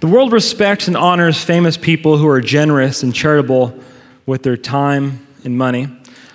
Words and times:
The 0.00 0.06
world 0.06 0.32
respects 0.32 0.88
and 0.88 0.96
honors 0.96 1.44
famous 1.44 1.76
people 1.76 2.16
who 2.16 2.26
are 2.26 2.40
generous 2.40 3.02
and 3.02 3.14
charitable 3.14 3.78
with 4.24 4.42
their 4.42 4.56
time 4.56 5.26
and 5.44 5.58
money. 5.58 5.88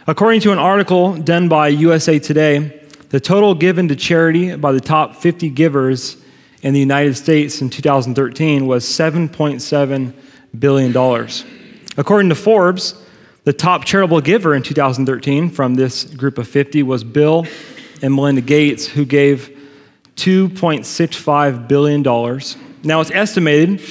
According 0.05 0.41
to 0.41 0.51
an 0.51 0.59
article 0.59 1.15
done 1.15 1.49
by 1.49 1.69
USA 1.69 2.19
Today, 2.19 2.83
the 3.09 3.19
total 3.19 3.55
given 3.55 3.87
to 3.87 3.95
charity 3.95 4.55
by 4.55 4.71
the 4.71 4.79
top 4.79 5.15
50 5.15 5.49
givers 5.49 6.17
in 6.61 6.75
the 6.75 6.79
United 6.79 7.15
States 7.15 7.59
in 7.59 7.71
2013 7.71 8.67
was 8.67 8.85
$7.7 8.85 10.13
billion. 10.59 11.27
According 11.97 12.29
to 12.29 12.35
Forbes, 12.35 12.93
the 13.45 13.53
top 13.53 13.83
charitable 13.83 14.21
giver 14.21 14.53
in 14.53 14.61
2013 14.61 15.49
from 15.49 15.73
this 15.73 16.03
group 16.03 16.37
of 16.37 16.47
50 16.47 16.83
was 16.83 17.03
Bill 17.03 17.47
and 18.03 18.13
Melinda 18.13 18.41
Gates, 18.41 18.85
who 18.85 19.05
gave 19.05 19.49
$2.65 20.17 21.67
billion. 21.67 22.03
Now, 22.85 23.01
it's 23.01 23.09
estimated 23.09 23.81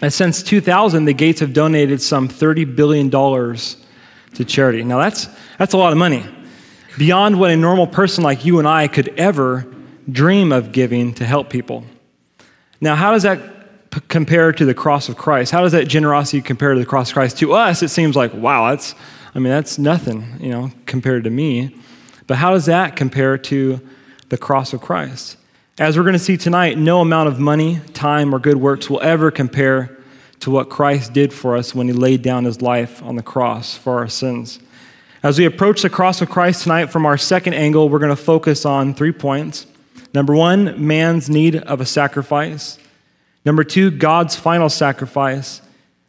that 0.00 0.12
since 0.12 0.42
2000, 0.42 1.06
the 1.06 1.14
Gates 1.14 1.40
have 1.40 1.54
donated 1.54 2.02
some 2.02 2.28
$30 2.28 2.76
billion 2.76 3.10
to 3.10 4.44
charity. 4.44 4.84
Now, 4.84 4.98
that's, 4.98 5.28
that's 5.58 5.72
a 5.72 5.78
lot 5.78 5.92
of 5.92 5.98
money, 5.98 6.26
beyond 6.98 7.40
what 7.40 7.50
a 7.50 7.56
normal 7.56 7.86
person 7.86 8.22
like 8.22 8.44
you 8.44 8.58
and 8.58 8.68
I 8.68 8.86
could 8.86 9.08
ever 9.18 9.66
dream 10.10 10.52
of 10.52 10.72
giving 10.72 11.14
to 11.14 11.24
help 11.24 11.48
people. 11.48 11.84
Now, 12.82 12.96
how 12.96 13.12
does 13.12 13.22
that 13.22 13.90
p- 13.90 14.00
compare 14.08 14.52
to 14.52 14.66
the 14.66 14.74
cross 14.74 15.08
of 15.08 15.16
Christ? 15.16 15.50
How 15.50 15.62
does 15.62 15.72
that 15.72 15.88
generosity 15.88 16.42
compare 16.42 16.74
to 16.74 16.80
the 16.80 16.84
cross 16.84 17.08
of 17.08 17.14
Christ? 17.14 17.38
To 17.38 17.54
us, 17.54 17.82
it 17.82 17.88
seems 17.88 18.14
like, 18.14 18.34
wow, 18.34 18.68
that's, 18.68 18.94
I 19.34 19.38
mean, 19.38 19.50
that's 19.50 19.78
nothing, 19.78 20.36
you 20.38 20.50
know, 20.50 20.70
compared 20.84 21.24
to 21.24 21.30
me. 21.30 21.74
But 22.26 22.36
how 22.36 22.50
does 22.50 22.66
that 22.66 22.94
compare 22.94 23.38
to 23.38 23.80
the 24.28 24.36
cross 24.36 24.74
of 24.74 24.82
Christ? 24.82 25.38
As 25.76 25.96
we're 25.96 26.04
going 26.04 26.12
to 26.12 26.20
see 26.20 26.36
tonight, 26.36 26.78
no 26.78 27.00
amount 27.00 27.26
of 27.26 27.40
money, 27.40 27.80
time, 27.94 28.32
or 28.32 28.38
good 28.38 28.58
works 28.58 28.88
will 28.88 29.00
ever 29.00 29.32
compare 29.32 29.98
to 30.38 30.50
what 30.52 30.70
Christ 30.70 31.12
did 31.12 31.32
for 31.32 31.56
us 31.56 31.74
when 31.74 31.88
he 31.88 31.92
laid 31.92 32.22
down 32.22 32.44
his 32.44 32.62
life 32.62 33.02
on 33.02 33.16
the 33.16 33.24
cross 33.24 33.76
for 33.76 33.98
our 33.98 34.06
sins. 34.06 34.60
As 35.24 35.36
we 35.36 35.46
approach 35.46 35.82
the 35.82 35.90
cross 35.90 36.22
of 36.22 36.30
Christ 36.30 36.62
tonight 36.62 36.92
from 36.92 37.04
our 37.04 37.18
second 37.18 37.54
angle, 37.54 37.88
we're 37.88 37.98
going 37.98 38.14
to 38.14 38.22
focus 38.22 38.64
on 38.64 38.94
three 38.94 39.10
points. 39.10 39.66
Number 40.14 40.32
one, 40.32 40.86
man's 40.86 41.28
need 41.28 41.56
of 41.56 41.80
a 41.80 41.86
sacrifice. 41.86 42.78
Number 43.44 43.64
two, 43.64 43.90
God's 43.90 44.36
final 44.36 44.68
sacrifice. 44.68 45.60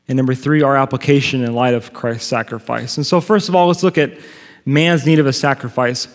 And 0.08 0.16
number 0.16 0.36
three, 0.36 0.62
our 0.62 0.78
application 0.78 1.44
in 1.44 1.54
light 1.54 1.74
of 1.74 1.92
Christ's 1.92 2.28
sacrifice. 2.28 2.98
And 2.98 3.06
so, 3.06 3.20
first 3.20 3.50
of 3.50 3.56
all, 3.56 3.66
let's 3.66 3.82
look 3.82 3.98
at 3.98 4.12
man's 4.64 5.08
need 5.08 5.18
of 5.18 5.26
a 5.26 5.34
sacrifice. 5.34 6.08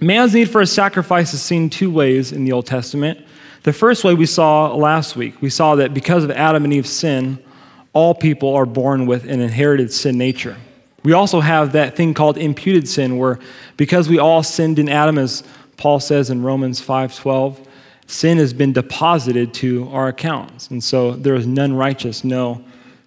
Man's 0.00 0.34
need 0.34 0.50
for 0.50 0.60
a 0.60 0.66
sacrifice 0.66 1.32
is 1.32 1.40
seen 1.40 1.70
two 1.70 1.90
ways 1.90 2.32
in 2.32 2.44
the 2.44 2.52
Old 2.52 2.66
Testament. 2.66 3.24
The 3.62 3.72
first 3.72 4.04
way 4.04 4.14
we 4.14 4.26
saw 4.26 4.74
last 4.74 5.16
week, 5.16 5.40
we 5.40 5.48
saw 5.48 5.76
that 5.76 5.94
because 5.94 6.22
of 6.22 6.30
Adam 6.30 6.64
and 6.64 6.72
Eve's 6.72 6.90
sin, 6.90 7.38
all 7.94 8.14
people 8.14 8.54
are 8.54 8.66
born 8.66 9.06
with 9.06 9.24
an 9.24 9.40
inherited 9.40 9.90
sin 9.90 10.18
nature. 10.18 10.56
We 11.02 11.14
also 11.14 11.40
have 11.40 11.72
that 11.72 11.96
thing 11.96 12.14
called 12.14 12.36
imputed 12.36 12.88
sin, 12.88 13.16
where 13.16 13.38
because 13.76 14.08
we 14.08 14.18
all 14.18 14.42
sinned 14.42 14.78
in 14.78 14.88
Adam, 14.88 15.16
as 15.18 15.42
Paul 15.78 15.98
says 16.00 16.28
in 16.28 16.42
Romans 16.42 16.80
5:12, 16.80 17.58
sin 18.06 18.38
has 18.38 18.52
been 18.52 18.72
deposited 18.72 19.54
to 19.54 19.88
our 19.92 20.08
accounts. 20.08 20.68
And 20.68 20.84
so 20.84 21.12
there 21.12 21.34
is 21.34 21.46
none 21.46 21.74
righteous, 21.74 22.22
no, 22.22 22.62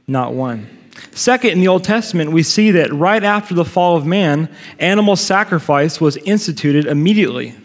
not 0.08 0.34
one. 0.34 0.68
Second, 1.12 1.52
in 1.52 1.60
the 1.60 1.68
Old 1.68 1.84
Testament, 1.84 2.32
we 2.32 2.44
see 2.44 2.72
that 2.72 2.94
right 2.94 3.24
after 3.24 3.54
the 3.54 3.66
fall 3.66 3.96
of 3.96 4.06
man, 4.06 4.50
animal 4.80 5.16
sacrifice 5.16 6.00
was 6.00 6.18
instituted 6.18 6.86
immediately 6.86 7.56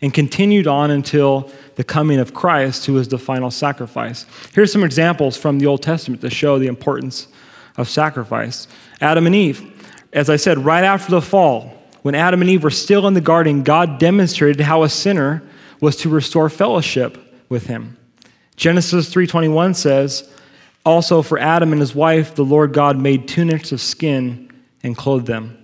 and 0.00 0.14
continued 0.14 0.66
on 0.66 0.90
until 0.90 1.50
the 1.76 1.84
coming 1.84 2.18
of 2.18 2.34
Christ, 2.34 2.86
who 2.86 2.98
is 2.98 3.08
the 3.08 3.18
final 3.18 3.50
sacrifice. 3.50 4.26
Here's 4.52 4.72
some 4.72 4.84
examples 4.84 5.36
from 5.36 5.58
the 5.58 5.66
Old 5.66 5.82
Testament 5.82 6.22
to 6.22 6.30
show 6.30 6.58
the 6.58 6.66
importance 6.66 7.28
of 7.76 7.88
sacrifice. 7.88 8.68
Adam 9.00 9.26
and 9.26 9.34
Eve. 9.34 9.74
As 10.12 10.30
I 10.30 10.36
said, 10.36 10.58
right 10.58 10.84
after 10.84 11.10
the 11.10 11.20
fall, 11.20 11.72
when 12.02 12.14
Adam 12.14 12.40
and 12.40 12.50
Eve 12.50 12.64
were 12.64 12.70
still 12.70 13.06
in 13.06 13.14
the 13.14 13.20
garden, 13.20 13.62
God 13.62 13.98
demonstrated 13.98 14.60
how 14.60 14.82
a 14.82 14.88
sinner 14.88 15.42
was 15.80 15.96
to 15.96 16.08
restore 16.08 16.48
fellowship 16.48 17.18
with 17.48 17.66
him. 17.66 17.96
Genesis 18.56 19.12
3:21 19.12 19.76
says, 19.76 20.28
"Also 20.88 21.22
for 21.22 21.38
Adam 21.38 21.72
and 21.72 21.80
his 21.80 21.94
wife 21.94 22.34
the 22.34 22.44
Lord 22.44 22.72
God 22.72 22.98
made 22.98 23.28
tunics 23.28 23.72
of 23.72 23.80
skin 23.80 24.50
and 24.82 24.96
clothed 24.96 25.26
them." 25.26 25.56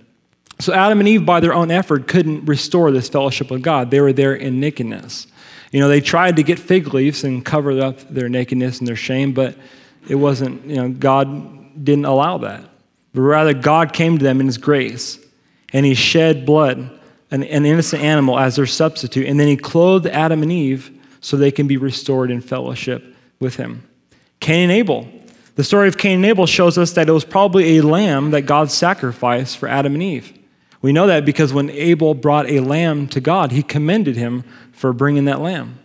So 0.59 0.73
Adam 0.73 0.99
and 0.99 1.07
Eve 1.07 1.25
by 1.25 1.39
their 1.39 1.53
own 1.53 1.71
effort 1.71 2.07
couldn't 2.07 2.45
restore 2.45 2.91
this 2.91 3.09
fellowship 3.09 3.51
with 3.51 3.61
God. 3.61 3.91
They 3.91 3.99
were 3.99 4.13
there 4.13 4.35
in 4.35 4.59
nakedness. 4.59 5.27
You 5.71 5.79
know, 5.81 5.89
they 5.89 5.99
tried 5.99 6.37
to 6.37 6.43
get 6.43 6.59
fig 6.59 6.93
leaves 6.93 7.23
and 7.23 7.43
cover 7.43 7.81
up 7.81 7.99
their 8.09 8.29
nakedness 8.29 8.79
and 8.79 8.87
their 8.87 8.95
shame, 8.95 9.33
but 9.33 9.55
it 10.07 10.15
wasn't, 10.15 10.65
you 10.65 10.75
know, 10.75 10.89
God 10.89 11.83
didn't 11.83 12.05
allow 12.05 12.37
that. 12.37 12.63
But 13.13 13.21
rather 13.21 13.53
God 13.53 13.91
came 13.91 14.17
to 14.17 14.23
them 14.23 14.39
in 14.39 14.45
his 14.45 14.57
grace 14.57 15.19
and 15.73 15.85
he 15.85 15.93
shed 15.93 16.45
blood 16.45 16.89
an, 17.31 17.43
an 17.43 17.65
innocent 17.65 18.01
animal 18.01 18.39
as 18.39 18.55
their 18.55 18.65
substitute. 18.65 19.27
And 19.27 19.37
then 19.39 19.47
he 19.47 19.57
clothed 19.57 20.07
Adam 20.07 20.41
and 20.41 20.51
Eve 20.51 20.91
so 21.19 21.35
they 21.35 21.51
can 21.51 21.67
be 21.67 21.75
restored 21.75 22.31
in 22.31 22.39
fellowship 22.39 23.03
with 23.39 23.57
him. 23.57 23.83
Cain 24.39 24.69
and 24.69 24.71
Abel. 24.71 25.07
The 25.55 25.63
story 25.63 25.87
of 25.87 25.97
Cain 25.97 26.17
and 26.17 26.25
Abel 26.25 26.45
shows 26.45 26.77
us 26.77 26.91
that 26.93 27.07
it 27.07 27.13
was 27.13 27.25
probably 27.25 27.77
a 27.77 27.83
lamb 27.83 28.31
that 28.31 28.41
God 28.41 28.71
sacrificed 28.71 29.57
for 29.57 29.67
Adam 29.67 29.93
and 29.93 30.03
Eve. 30.03 30.37
We 30.81 30.91
know 30.91 31.07
that 31.07 31.25
because 31.25 31.53
when 31.53 31.69
Abel 31.71 32.13
brought 32.13 32.49
a 32.49 32.59
lamb 32.59 33.07
to 33.07 33.21
God, 33.21 33.51
he 33.51 33.63
commended 33.63 34.17
him 34.17 34.43
for 34.71 34.93
bringing 34.93 35.25
that 35.25 35.39
lamb. 35.39 35.79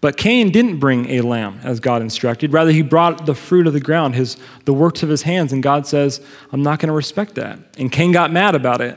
But 0.00 0.16
Cain 0.16 0.50
didn't 0.50 0.78
bring 0.78 1.10
a 1.10 1.22
lamb 1.22 1.60
as 1.64 1.80
God 1.80 2.00
instructed. 2.00 2.52
Rather, 2.52 2.70
he 2.70 2.82
brought 2.82 3.26
the 3.26 3.34
fruit 3.34 3.66
of 3.66 3.72
the 3.72 3.80
ground, 3.80 4.14
his, 4.14 4.36
the 4.66 4.72
works 4.72 5.02
of 5.02 5.08
his 5.08 5.22
hands. 5.22 5.52
And 5.52 5.62
God 5.62 5.86
says, 5.86 6.24
I'm 6.52 6.62
not 6.62 6.78
going 6.78 6.88
to 6.88 6.94
respect 6.94 7.34
that. 7.34 7.58
And 7.78 7.90
Cain 7.90 8.12
got 8.12 8.30
mad 8.30 8.54
about 8.54 8.80
it. 8.80 8.96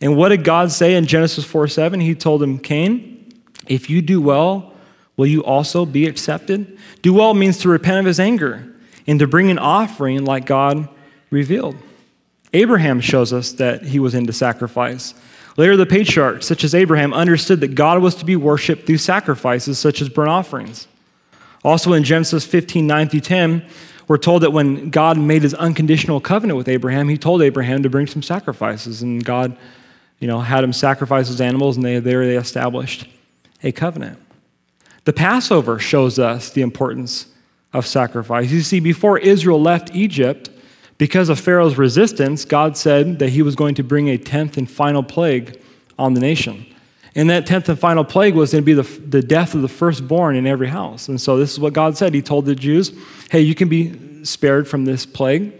And 0.00 0.16
what 0.16 0.30
did 0.30 0.44
God 0.44 0.72
say 0.72 0.94
in 0.94 1.06
Genesis 1.06 1.44
4 1.44 1.68
7? 1.68 2.00
He 2.00 2.14
told 2.14 2.42
him, 2.42 2.58
Cain, 2.58 3.32
if 3.66 3.90
you 3.90 4.00
do 4.00 4.20
well, 4.20 4.72
will 5.16 5.26
you 5.26 5.44
also 5.44 5.84
be 5.84 6.06
accepted? 6.06 6.78
Do 7.02 7.12
well 7.12 7.34
means 7.34 7.58
to 7.58 7.68
repent 7.68 8.00
of 8.00 8.06
his 8.06 8.18
anger 8.18 8.73
and 9.06 9.18
to 9.18 9.26
bring 9.26 9.50
an 9.50 9.58
offering 9.58 10.24
like 10.24 10.46
God 10.46 10.88
revealed. 11.30 11.76
Abraham 12.52 13.00
shows 13.00 13.32
us 13.32 13.52
that 13.52 13.82
he 13.82 13.98
was 13.98 14.14
into 14.14 14.32
sacrifice. 14.32 15.14
Later, 15.56 15.76
the 15.76 15.86
patriarchs, 15.86 16.46
such 16.46 16.64
as 16.64 16.74
Abraham, 16.74 17.12
understood 17.12 17.60
that 17.60 17.74
God 17.74 18.00
was 18.00 18.14
to 18.16 18.24
be 18.24 18.36
worshiped 18.36 18.86
through 18.86 18.98
sacrifices 18.98 19.78
such 19.78 20.00
as 20.00 20.08
burnt 20.08 20.30
offerings. 20.30 20.86
Also, 21.64 21.92
in 21.92 22.04
Genesis 22.04 22.44
15 22.44 22.86
9 22.86 23.08
through 23.08 23.20
10, 23.20 23.64
we're 24.06 24.18
told 24.18 24.42
that 24.42 24.52
when 24.52 24.90
God 24.90 25.18
made 25.18 25.42
his 25.42 25.54
unconditional 25.54 26.20
covenant 26.20 26.56
with 26.56 26.68
Abraham, 26.68 27.08
he 27.08 27.16
told 27.16 27.42
Abraham 27.42 27.82
to 27.82 27.90
bring 27.90 28.06
some 28.06 28.22
sacrifices, 28.22 29.02
and 29.02 29.24
God 29.24 29.56
you 30.24 30.28
know, 30.28 30.40
had 30.40 30.64
him 30.64 30.72
sacrifice 30.72 31.28
his 31.28 31.40
animals, 31.40 31.76
and 31.76 31.84
they, 31.84 31.98
there 31.98 32.24
they 32.26 32.36
established 32.36 33.06
a 33.62 33.72
covenant. 33.72 34.18
The 35.04 35.12
Passover 35.12 35.78
shows 35.78 36.18
us 36.18 36.50
the 36.50 36.62
importance 36.62 37.26
of 37.74 37.86
sacrifice. 37.86 38.50
You 38.50 38.62
see, 38.62 38.80
before 38.80 39.18
Israel 39.18 39.60
left 39.60 39.94
Egypt, 39.94 40.48
because 40.96 41.28
of 41.28 41.40
Pharaoh's 41.40 41.76
resistance, 41.76 42.44
God 42.44 42.76
said 42.76 43.18
that 43.18 43.30
he 43.30 43.42
was 43.42 43.56
going 43.56 43.74
to 43.74 43.82
bring 43.82 44.08
a 44.08 44.16
tenth 44.16 44.56
and 44.56 44.70
final 44.70 45.02
plague 45.02 45.60
on 45.98 46.14
the 46.14 46.20
nation. 46.20 46.64
And 47.16 47.28
that 47.30 47.46
tenth 47.46 47.68
and 47.68 47.78
final 47.78 48.04
plague 48.04 48.34
was 48.34 48.52
going 48.52 48.62
to 48.62 48.66
be 48.66 48.74
the, 48.74 48.82
the 48.82 49.22
death 49.22 49.54
of 49.54 49.62
the 49.62 49.68
firstborn 49.68 50.36
in 50.36 50.46
every 50.46 50.68
house. 50.68 51.08
And 51.08 51.20
so 51.20 51.36
this 51.36 51.52
is 51.52 51.60
what 51.60 51.72
God 51.72 51.96
said. 51.96 52.14
He 52.14 52.22
told 52.22 52.46
the 52.46 52.54
Jews, 52.54 52.92
hey, 53.30 53.40
you 53.40 53.54
can 53.54 53.68
be 53.68 54.24
spared 54.24 54.66
from 54.66 54.84
this 54.84 55.04
plague, 55.04 55.52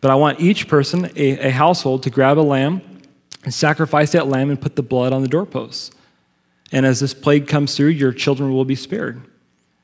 but 0.00 0.10
I 0.10 0.14
want 0.14 0.40
each 0.40 0.68
person, 0.68 1.10
a, 1.16 1.48
a 1.48 1.50
household, 1.50 2.04
to 2.04 2.10
grab 2.10 2.38
a 2.38 2.40
lamb 2.40 2.80
and 3.44 3.52
sacrifice 3.52 4.12
that 4.12 4.28
lamb 4.28 4.50
and 4.50 4.60
put 4.60 4.76
the 4.76 4.82
blood 4.82 5.12
on 5.12 5.22
the 5.22 5.28
doorposts. 5.28 5.90
And 6.72 6.84
as 6.86 7.00
this 7.00 7.14
plague 7.14 7.48
comes 7.48 7.76
through, 7.76 7.88
your 7.88 8.12
children 8.12 8.52
will 8.52 8.64
be 8.64 8.74
spared. 8.74 9.22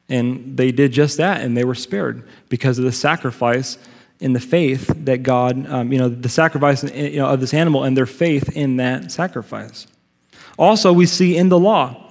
And 0.08 0.56
they 0.56 0.70
did 0.70 0.92
just 0.92 1.16
that, 1.16 1.40
and 1.40 1.56
they 1.56 1.64
were 1.64 1.74
spared 1.74 2.28
because 2.48 2.78
of 2.78 2.84
the 2.84 2.92
sacrifice 2.92 3.78
in 4.20 4.32
the 4.32 4.40
faith 4.40 4.92
that 5.04 5.22
God, 5.22 5.66
um, 5.68 5.92
you 5.92 5.98
know, 5.98 6.08
the 6.08 6.28
sacrifice 6.28 6.84
you 6.84 7.18
know, 7.18 7.28
of 7.28 7.40
this 7.40 7.54
animal 7.54 7.84
and 7.84 7.96
their 7.96 8.06
faith 8.06 8.56
in 8.56 8.76
that 8.76 9.10
sacrifice. 9.10 9.86
Also, 10.58 10.92
we 10.92 11.06
see 11.06 11.36
in 11.36 11.48
the 11.48 11.58
law, 11.58 12.10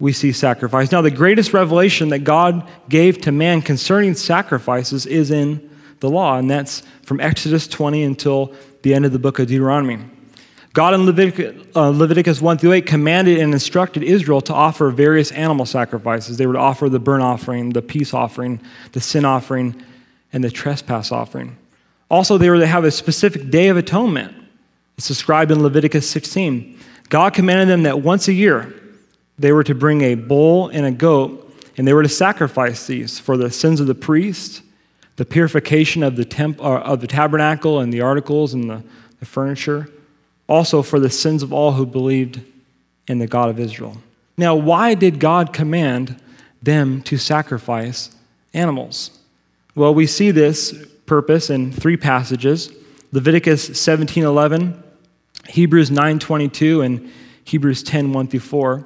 we 0.00 0.12
see 0.12 0.32
sacrifice. 0.32 0.90
Now, 0.90 1.02
the 1.02 1.10
greatest 1.10 1.52
revelation 1.52 2.08
that 2.08 2.20
God 2.20 2.68
gave 2.88 3.20
to 3.22 3.32
man 3.32 3.62
concerning 3.62 4.14
sacrifices 4.14 5.06
is 5.06 5.30
in 5.30 5.70
the 6.00 6.10
law, 6.10 6.38
and 6.38 6.50
that's 6.50 6.82
from 7.02 7.20
Exodus 7.20 7.68
20 7.68 8.02
until 8.02 8.52
the 8.82 8.92
end 8.92 9.04
of 9.04 9.12
the 9.12 9.18
book 9.18 9.38
of 9.38 9.46
Deuteronomy. 9.46 10.04
God 10.74 10.92
in 10.92 11.06
Leviticus, 11.06 11.66
uh, 11.76 11.88
Leviticus 11.90 12.42
1 12.42 12.58
through 12.58 12.72
8 12.72 12.84
commanded 12.84 13.38
and 13.38 13.52
instructed 13.52 14.02
Israel 14.02 14.40
to 14.40 14.52
offer 14.52 14.90
various 14.90 15.30
animal 15.30 15.66
sacrifices. 15.66 16.36
They 16.36 16.48
were 16.48 16.54
to 16.54 16.58
offer 16.58 16.88
the 16.88 16.98
burnt 16.98 17.22
offering, 17.22 17.70
the 17.70 17.80
peace 17.80 18.12
offering, 18.12 18.60
the 18.90 19.00
sin 19.00 19.24
offering, 19.24 19.80
and 20.32 20.42
the 20.42 20.50
trespass 20.50 21.12
offering. 21.12 21.56
Also, 22.10 22.38
they 22.38 22.50
were 22.50 22.58
to 22.58 22.66
have 22.66 22.82
a 22.82 22.90
specific 22.90 23.50
day 23.50 23.68
of 23.68 23.76
atonement. 23.76 24.34
It's 24.98 25.06
described 25.06 25.52
in 25.52 25.62
Leviticus 25.62 26.10
16. 26.10 26.76
God 27.08 27.34
commanded 27.34 27.68
them 27.68 27.84
that 27.84 28.00
once 28.00 28.26
a 28.26 28.32
year 28.32 28.74
they 29.38 29.52
were 29.52 29.64
to 29.64 29.76
bring 29.76 30.02
a 30.02 30.16
bull 30.16 30.68
and 30.68 30.84
a 30.84 30.90
goat 30.90 31.40
And 31.76 31.86
they 31.86 31.92
were 31.92 32.04
to 32.04 32.08
sacrifice 32.08 32.86
these 32.86 33.18
for 33.18 33.36
the 33.36 33.50
sins 33.50 33.80
of 33.80 33.86
the 33.86 33.94
priest, 33.96 34.62
the 35.16 35.24
purification 35.24 36.02
of 36.02 36.16
the, 36.16 36.24
temp, 36.24 36.60
uh, 36.60 36.78
of 36.80 37.00
the 37.00 37.06
tabernacle 37.06 37.80
and 37.80 37.92
the 37.92 38.00
articles 38.00 38.54
and 38.54 38.70
the, 38.70 38.82
the 39.18 39.26
furniture, 39.26 39.88
also 40.48 40.82
for 40.82 41.00
the 41.00 41.10
sins 41.10 41.42
of 41.42 41.52
all 41.52 41.72
who 41.72 41.86
believed 41.86 42.40
in 43.08 43.18
the 43.18 43.26
God 43.26 43.48
of 43.48 43.58
Israel. 43.58 43.96
Now, 44.36 44.54
why 44.54 44.94
did 44.94 45.20
God 45.20 45.52
command 45.52 46.20
them 46.62 47.02
to 47.02 47.16
sacrifice 47.16 48.10
animals? 48.52 49.18
Well, 49.74 49.94
we 49.94 50.06
see 50.06 50.30
this 50.30 50.74
purpose 51.06 51.50
in 51.50 51.72
three 51.72 51.96
passages 51.96 52.70
Leviticus 53.12 53.70
17:11, 53.78 54.74
Hebrews 55.48 55.88
9:22, 55.90 56.80
and 56.80 57.08
Hebrews 57.44 57.84
10 57.84 58.12
1 58.12 58.26
through 58.26 58.40
4. 58.40 58.84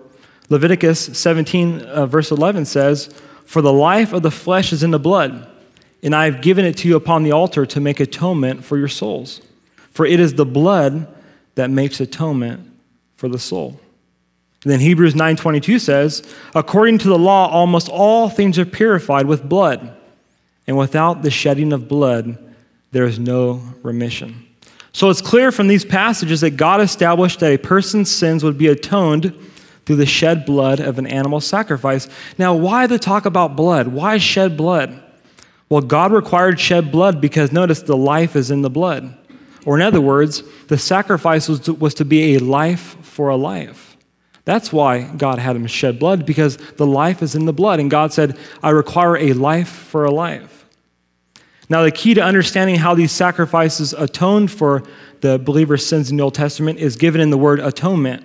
Leviticus 0.51 1.01
17, 1.19 1.81
uh, 1.81 2.07
verse 2.07 2.31
11 2.31 2.67
says, 2.67 3.09
For 3.47 3.63
the 3.63 3.73
life 3.73 4.13
of 4.13 4.23
the 4.23 4.31
flesh 4.31 4.73
is 4.73 4.83
in 4.83 4.91
the 4.91 4.99
blood, 4.99 5.47
and 6.03 6.15
I 6.15 6.27
have 6.27 6.43
given 6.43 6.65
it 6.65 6.77
to 6.79 6.89
you 6.89 6.97
upon 6.97 7.23
the 7.23 7.33
altar 7.33 7.65
to 7.67 7.81
make 7.81 8.01
atonement 8.01 8.65
for 8.65 8.77
your 8.77 8.89
souls. 8.89 9.41
For 9.93 10.05
it 10.05 10.21
is 10.21 10.35
the 10.35 10.47
blood 10.47 11.07
that 11.59 11.71
makes 11.71 12.01
atonement 12.01 12.61
for 13.17 13.29
the 13.29 13.39
soul. 13.39 13.81
And 14.63 14.73
then 14.73 14.81
Hebrews 14.81 15.15
9:22 15.15 15.81
says, 15.81 16.23
"According 16.55 16.99
to 16.99 17.09
the 17.09 17.19
law, 17.19 17.49
almost 17.49 17.89
all 17.89 18.29
things 18.29 18.59
are 18.59 18.65
purified 18.65 19.27
with 19.27 19.49
blood, 19.49 19.91
and 20.67 20.77
without 20.77 21.23
the 21.23 21.31
shedding 21.31 21.73
of 21.73 21.89
blood, 21.89 22.39
there 22.93 23.05
is 23.05 23.19
no 23.19 23.61
remission." 23.83 24.37
So 24.93 25.11
it's 25.11 25.21
clear 25.21 25.51
from 25.51 25.67
these 25.67 25.85
passages 25.85 26.41
that 26.43 26.57
God 26.57 26.81
established 26.81 27.41
that 27.41 27.53
a 27.53 27.59
person's 27.59 28.11
sins 28.11 28.45
would 28.45 28.57
be 28.57 28.69
atoned 28.69 29.33
through 29.85 29.97
the 29.97 30.07
shed 30.07 30.45
blood 30.45 30.79
of 30.79 30.99
an 30.99 31.07
animal 31.07 31.41
sacrifice. 31.41 32.09
Now, 32.39 32.55
why 32.55 32.87
the 32.87 32.99
talk 32.99 33.27
about 33.27 33.57
blood? 33.57 33.89
Why 33.89 34.19
shed 34.19 34.57
blood? 34.57 35.01
Well, 35.69 35.83
God 35.83 36.13
required 36.13 36.61
shed 36.61 36.93
blood 36.93 37.21
because 37.21 37.53
notice 37.53 37.83
the 37.83 37.97
life 37.97 38.37
is 38.37 38.51
in 38.51 38.63
the 38.63 38.71
blood. 38.71 39.15
Or, 39.69 39.77
in 39.77 39.83
other 39.83 40.01
words, 40.01 40.43
the 40.69 40.79
sacrifice 40.79 41.47
was 41.47 41.61
to, 41.61 41.75
was 41.75 41.93
to 41.93 42.07
be 42.07 42.37
a 42.37 42.39
life 42.39 42.97
for 43.03 43.29
a 43.29 43.37
life. 43.37 43.99
That's 44.47 44.73
why 44.73 45.03
God 45.03 45.39
had 45.39 45.57
him 45.57 45.67
shed 45.67 45.99
blood 45.99 46.25
because 46.25 46.57
the 46.57 46.87
life 46.87 47.23
is 47.23 47.35
in 47.35 47.45
the 47.45 47.53
blood. 47.53 47.79
And 47.79 47.91
God 47.91 48.11
said, 48.11 48.39
I 48.63 48.71
require 48.71 49.19
a 49.19 49.35
life 49.35 49.69
for 49.69 50.07
a 50.07 50.11
life. 50.11 50.65
Now, 51.69 51.83
the 51.83 51.91
key 51.91 52.15
to 52.15 52.23
understanding 52.23 52.77
how 52.77 52.95
these 52.95 53.13
sacrifices 53.13 53.93
atoned 53.93 54.51
for 54.51 54.85
the 55.21 55.39
believer's 55.39 55.85
sins 55.85 56.11
in 56.11 56.17
the 56.17 56.23
Old 56.23 56.35
Testament 56.35 56.79
is 56.79 56.97
given 56.97 57.21
in 57.21 57.29
the 57.29 57.37
word 57.37 57.61
atonement. 57.61 58.23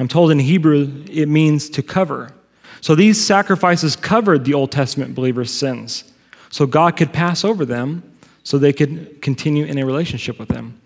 I'm 0.00 0.08
told 0.08 0.32
in 0.32 0.40
Hebrew 0.40 1.04
it 1.08 1.28
means 1.28 1.70
to 1.70 1.82
cover. 1.84 2.32
So 2.80 2.96
these 2.96 3.24
sacrifices 3.24 3.94
covered 3.94 4.44
the 4.44 4.54
Old 4.54 4.72
Testament 4.72 5.14
believer's 5.14 5.52
sins. 5.52 6.12
So 6.50 6.66
God 6.66 6.96
could 6.96 7.12
pass 7.12 7.44
over 7.44 7.64
them 7.64 8.02
so 8.44 8.58
they 8.58 8.72
could 8.72 9.22
continue 9.22 9.64
in 9.64 9.78
a 9.78 9.86
relationship 9.86 10.38
with 10.38 10.50
Him. 10.50 10.80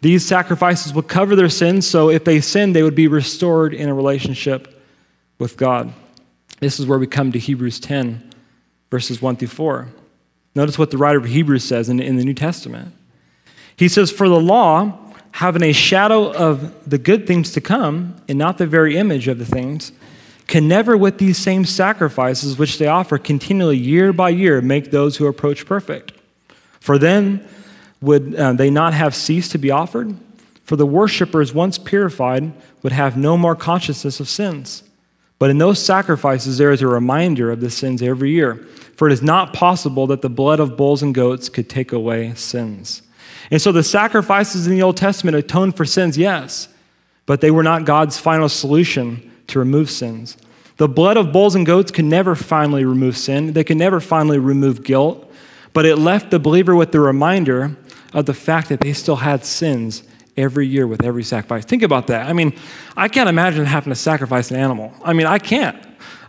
These 0.00 0.24
sacrifices 0.24 0.92
would 0.94 1.08
cover 1.08 1.34
their 1.34 1.48
sins, 1.48 1.86
so 1.86 2.08
if 2.08 2.24
they 2.24 2.40
sinned, 2.40 2.76
they 2.76 2.82
would 2.82 2.94
be 2.94 3.08
restored 3.08 3.74
in 3.74 3.88
a 3.88 3.94
relationship 3.94 4.82
with 5.38 5.56
God. 5.56 5.92
This 6.60 6.78
is 6.78 6.86
where 6.86 6.98
we 6.98 7.06
come 7.06 7.32
to 7.32 7.38
Hebrews 7.38 7.80
10, 7.80 8.30
verses 8.90 9.20
1 9.20 9.36
through 9.36 9.48
4. 9.48 9.88
Notice 10.54 10.78
what 10.78 10.90
the 10.90 10.98
writer 10.98 11.18
of 11.18 11.24
Hebrews 11.24 11.64
says 11.64 11.88
in, 11.88 12.00
in 12.00 12.16
the 12.16 12.24
New 12.24 12.34
Testament. 12.34 12.94
He 13.76 13.88
says, 13.88 14.10
For 14.10 14.28
the 14.28 14.40
law, 14.40 14.98
having 15.32 15.62
a 15.62 15.72
shadow 15.72 16.32
of 16.32 16.88
the 16.88 16.98
good 16.98 17.26
things 17.26 17.52
to 17.52 17.60
come, 17.60 18.16
and 18.28 18.38
not 18.38 18.58
the 18.58 18.66
very 18.66 18.96
image 18.96 19.28
of 19.28 19.38
the 19.38 19.46
things, 19.46 19.92
can 20.46 20.66
never, 20.66 20.96
with 20.96 21.18
these 21.18 21.38
same 21.38 21.64
sacrifices 21.64 22.58
which 22.58 22.78
they 22.78 22.86
offer 22.86 23.18
continually 23.18 23.76
year 23.76 24.12
by 24.12 24.30
year, 24.30 24.60
make 24.60 24.90
those 24.90 25.16
who 25.16 25.26
approach 25.26 25.66
perfect. 25.66 26.12
For 26.88 26.96
then 26.96 27.46
would 28.00 28.34
uh, 28.34 28.54
they 28.54 28.70
not 28.70 28.94
have 28.94 29.14
ceased 29.14 29.52
to 29.52 29.58
be 29.58 29.70
offered? 29.70 30.16
For 30.64 30.74
the 30.74 30.86
worshippers, 30.86 31.52
once 31.52 31.76
purified, 31.76 32.50
would 32.82 32.92
have 32.92 33.14
no 33.14 33.36
more 33.36 33.54
consciousness 33.54 34.20
of 34.20 34.28
sins. 34.30 34.84
But 35.38 35.50
in 35.50 35.58
those 35.58 35.78
sacrifices, 35.84 36.56
there 36.56 36.72
is 36.72 36.80
a 36.80 36.86
reminder 36.86 37.50
of 37.50 37.60
the 37.60 37.68
sins 37.68 38.00
every 38.00 38.30
year. 38.30 38.66
For 38.96 39.06
it 39.06 39.12
is 39.12 39.20
not 39.20 39.52
possible 39.52 40.06
that 40.06 40.22
the 40.22 40.30
blood 40.30 40.60
of 40.60 40.78
bulls 40.78 41.02
and 41.02 41.14
goats 41.14 41.50
could 41.50 41.68
take 41.68 41.92
away 41.92 42.32
sins. 42.36 43.02
And 43.50 43.60
so 43.60 43.70
the 43.70 43.82
sacrifices 43.82 44.66
in 44.66 44.74
the 44.74 44.82
Old 44.82 44.96
Testament 44.96 45.36
atoned 45.36 45.76
for 45.76 45.84
sins, 45.84 46.16
yes, 46.16 46.68
but 47.26 47.42
they 47.42 47.50
were 47.50 47.62
not 47.62 47.84
God's 47.84 48.18
final 48.18 48.48
solution 48.48 49.30
to 49.48 49.58
remove 49.58 49.90
sins. 49.90 50.38
The 50.78 50.88
blood 50.88 51.18
of 51.18 51.32
bulls 51.32 51.54
and 51.54 51.66
goats 51.66 51.90
can 51.90 52.08
never 52.08 52.34
finally 52.34 52.86
remove 52.86 53.18
sin, 53.18 53.52
they 53.52 53.62
can 53.62 53.76
never 53.76 54.00
finally 54.00 54.38
remove 54.38 54.82
guilt, 54.82 55.27
but 55.78 55.86
it 55.86 55.94
left 55.94 56.32
the 56.32 56.40
believer 56.40 56.74
with 56.74 56.90
the 56.90 56.98
reminder 56.98 57.76
of 58.12 58.26
the 58.26 58.34
fact 58.34 58.68
that 58.68 58.80
they 58.80 58.92
still 58.92 59.14
had 59.14 59.44
sins 59.44 60.02
every 60.36 60.66
year 60.66 60.88
with 60.88 61.04
every 61.04 61.22
sacrifice. 61.22 61.64
Think 61.64 61.84
about 61.84 62.08
that. 62.08 62.28
I 62.28 62.32
mean, 62.32 62.52
I 62.96 63.06
can't 63.06 63.28
imagine 63.28 63.64
having 63.64 63.92
to 63.92 63.94
sacrifice 63.94 64.50
an 64.50 64.56
animal. 64.56 64.92
I 65.04 65.12
mean, 65.12 65.28
I 65.28 65.38
can't. 65.38 65.80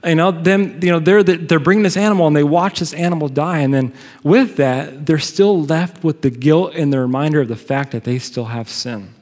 You 0.06 0.14
know, 0.14 0.30
them, 0.30 0.80
you 0.84 0.92
know, 0.92 1.00
they're, 1.00 1.24
they're 1.24 1.58
bringing 1.58 1.82
this 1.82 1.98
animal 1.98 2.28
and 2.28 2.36
they 2.36 2.44
watch 2.44 2.78
this 2.78 2.94
animal 2.94 3.28
die. 3.28 3.62
And 3.62 3.74
then 3.74 3.92
with 4.22 4.58
that, 4.58 5.08
they're 5.08 5.18
still 5.18 5.64
left 5.64 6.04
with 6.04 6.22
the 6.22 6.30
guilt 6.30 6.76
and 6.76 6.94
the 6.94 7.00
reminder 7.00 7.42
of 7.42 7.48
the 7.48 7.56
fact 7.56 7.92
that 7.94 8.04
they 8.04 8.20
still 8.20 8.46
have 8.46 8.70
sin. 8.70 9.16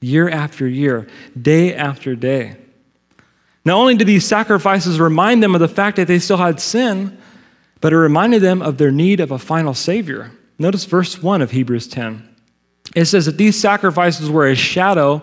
Year 0.00 0.26
after 0.26 0.66
year, 0.66 1.06
day 1.38 1.74
after 1.74 2.16
day. 2.16 2.56
Not 3.66 3.76
only 3.76 3.94
do 3.94 4.06
these 4.06 4.26
sacrifices 4.26 4.98
remind 4.98 5.42
them 5.42 5.54
of 5.54 5.60
the 5.60 5.68
fact 5.68 5.98
that 5.98 6.08
they 6.08 6.18
still 6.18 6.38
had 6.38 6.60
sin, 6.60 7.18
but 7.86 7.92
it 7.92 7.98
reminded 7.98 8.42
them 8.42 8.62
of 8.62 8.78
their 8.78 8.90
need 8.90 9.20
of 9.20 9.30
a 9.30 9.38
final 9.38 9.72
Savior. 9.72 10.32
Notice 10.58 10.84
verse 10.86 11.22
1 11.22 11.40
of 11.40 11.52
Hebrews 11.52 11.86
10. 11.86 12.28
It 12.96 13.04
says 13.04 13.26
that 13.26 13.36
these 13.36 13.56
sacrifices 13.56 14.28
were 14.28 14.48
a 14.48 14.56
shadow 14.56 15.22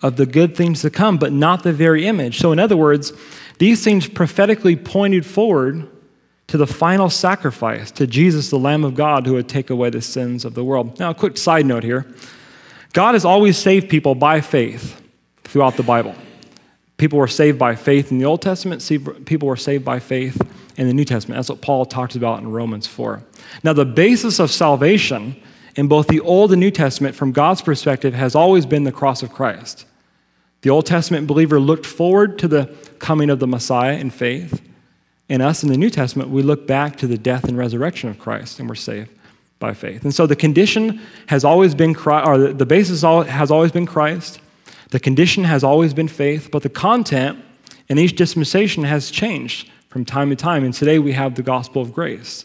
of 0.00 0.14
the 0.14 0.24
good 0.24 0.56
things 0.56 0.82
to 0.82 0.90
come, 0.90 1.18
but 1.18 1.32
not 1.32 1.64
the 1.64 1.72
very 1.72 2.06
image. 2.06 2.38
So, 2.38 2.52
in 2.52 2.60
other 2.60 2.76
words, 2.76 3.12
these 3.58 3.82
things 3.82 4.06
prophetically 4.06 4.76
pointed 4.76 5.26
forward 5.26 5.88
to 6.46 6.56
the 6.56 6.68
final 6.68 7.10
sacrifice, 7.10 7.90
to 7.90 8.06
Jesus, 8.06 8.48
the 8.48 8.60
Lamb 8.60 8.84
of 8.84 8.94
God, 8.94 9.26
who 9.26 9.32
would 9.32 9.48
take 9.48 9.68
away 9.68 9.90
the 9.90 10.00
sins 10.00 10.44
of 10.44 10.54
the 10.54 10.62
world. 10.62 11.00
Now, 11.00 11.10
a 11.10 11.14
quick 11.16 11.36
side 11.36 11.66
note 11.66 11.82
here 11.82 12.06
God 12.92 13.16
has 13.16 13.24
always 13.24 13.58
saved 13.58 13.88
people 13.88 14.14
by 14.14 14.40
faith 14.40 15.02
throughout 15.42 15.76
the 15.76 15.82
Bible. 15.82 16.14
People 16.98 17.18
were 17.18 17.28
saved 17.28 17.58
by 17.58 17.74
faith 17.74 18.10
in 18.12 18.18
the 18.18 18.24
Old 18.24 18.42
Testament, 18.42 18.86
people 19.24 19.48
were 19.48 19.56
saved 19.56 19.84
by 19.84 20.00
faith 20.00 20.40
in 20.76 20.86
the 20.86 20.92
New 20.92 21.04
Testament. 21.04 21.38
That's 21.38 21.48
what 21.48 21.60
Paul 21.60 21.86
talks 21.86 22.16
about 22.16 22.40
in 22.40 22.50
Romans 22.50 22.86
4. 22.86 23.22
Now, 23.64 23.72
the 23.72 23.84
basis 23.84 24.38
of 24.38 24.50
salvation 24.50 25.40
in 25.76 25.86
both 25.86 26.08
the 26.08 26.20
Old 26.20 26.52
and 26.52 26.60
New 26.60 26.72
Testament, 26.72 27.14
from 27.14 27.30
God's 27.30 27.62
perspective, 27.62 28.14
has 28.14 28.34
always 28.34 28.66
been 28.66 28.82
the 28.82 28.92
cross 28.92 29.22
of 29.22 29.32
Christ. 29.32 29.86
The 30.62 30.70
Old 30.70 30.86
Testament 30.86 31.28
believer 31.28 31.60
looked 31.60 31.86
forward 31.86 32.36
to 32.40 32.48
the 32.48 32.74
coming 32.98 33.30
of 33.30 33.38
the 33.38 33.46
Messiah 33.46 33.96
in 33.96 34.10
faith. 34.10 34.60
And 35.28 35.40
us 35.40 35.62
in 35.62 35.68
the 35.68 35.76
New 35.76 35.90
Testament, 35.90 36.30
we 36.30 36.42
look 36.42 36.66
back 36.66 36.96
to 36.96 37.06
the 37.06 37.18
death 37.18 37.44
and 37.44 37.56
resurrection 37.56 38.10
of 38.10 38.18
Christ 38.18 38.58
and 38.58 38.68
we're 38.68 38.74
saved 38.74 39.10
by 39.60 39.72
faith. 39.72 40.02
And 40.02 40.12
so 40.12 40.26
the 40.26 40.34
condition 40.34 41.00
has 41.26 41.44
always 41.44 41.74
been 41.74 41.94
Christ, 41.94 42.26
or 42.26 42.52
the 42.52 42.66
basis 42.66 43.02
has 43.02 43.50
always 43.50 43.70
been 43.70 43.86
Christ. 43.86 44.40
The 44.90 45.00
condition 45.00 45.44
has 45.44 45.62
always 45.62 45.92
been 45.92 46.08
faith, 46.08 46.50
but 46.50 46.62
the 46.62 46.68
content 46.68 47.44
in 47.88 47.98
each 47.98 48.16
dispensation 48.16 48.84
has 48.84 49.10
changed 49.10 49.70
from 49.88 50.04
time 50.04 50.30
to 50.30 50.36
time. 50.36 50.64
And 50.64 50.72
today 50.72 50.98
we 50.98 51.12
have 51.12 51.34
the 51.34 51.42
gospel 51.42 51.82
of 51.82 51.92
grace. 51.92 52.44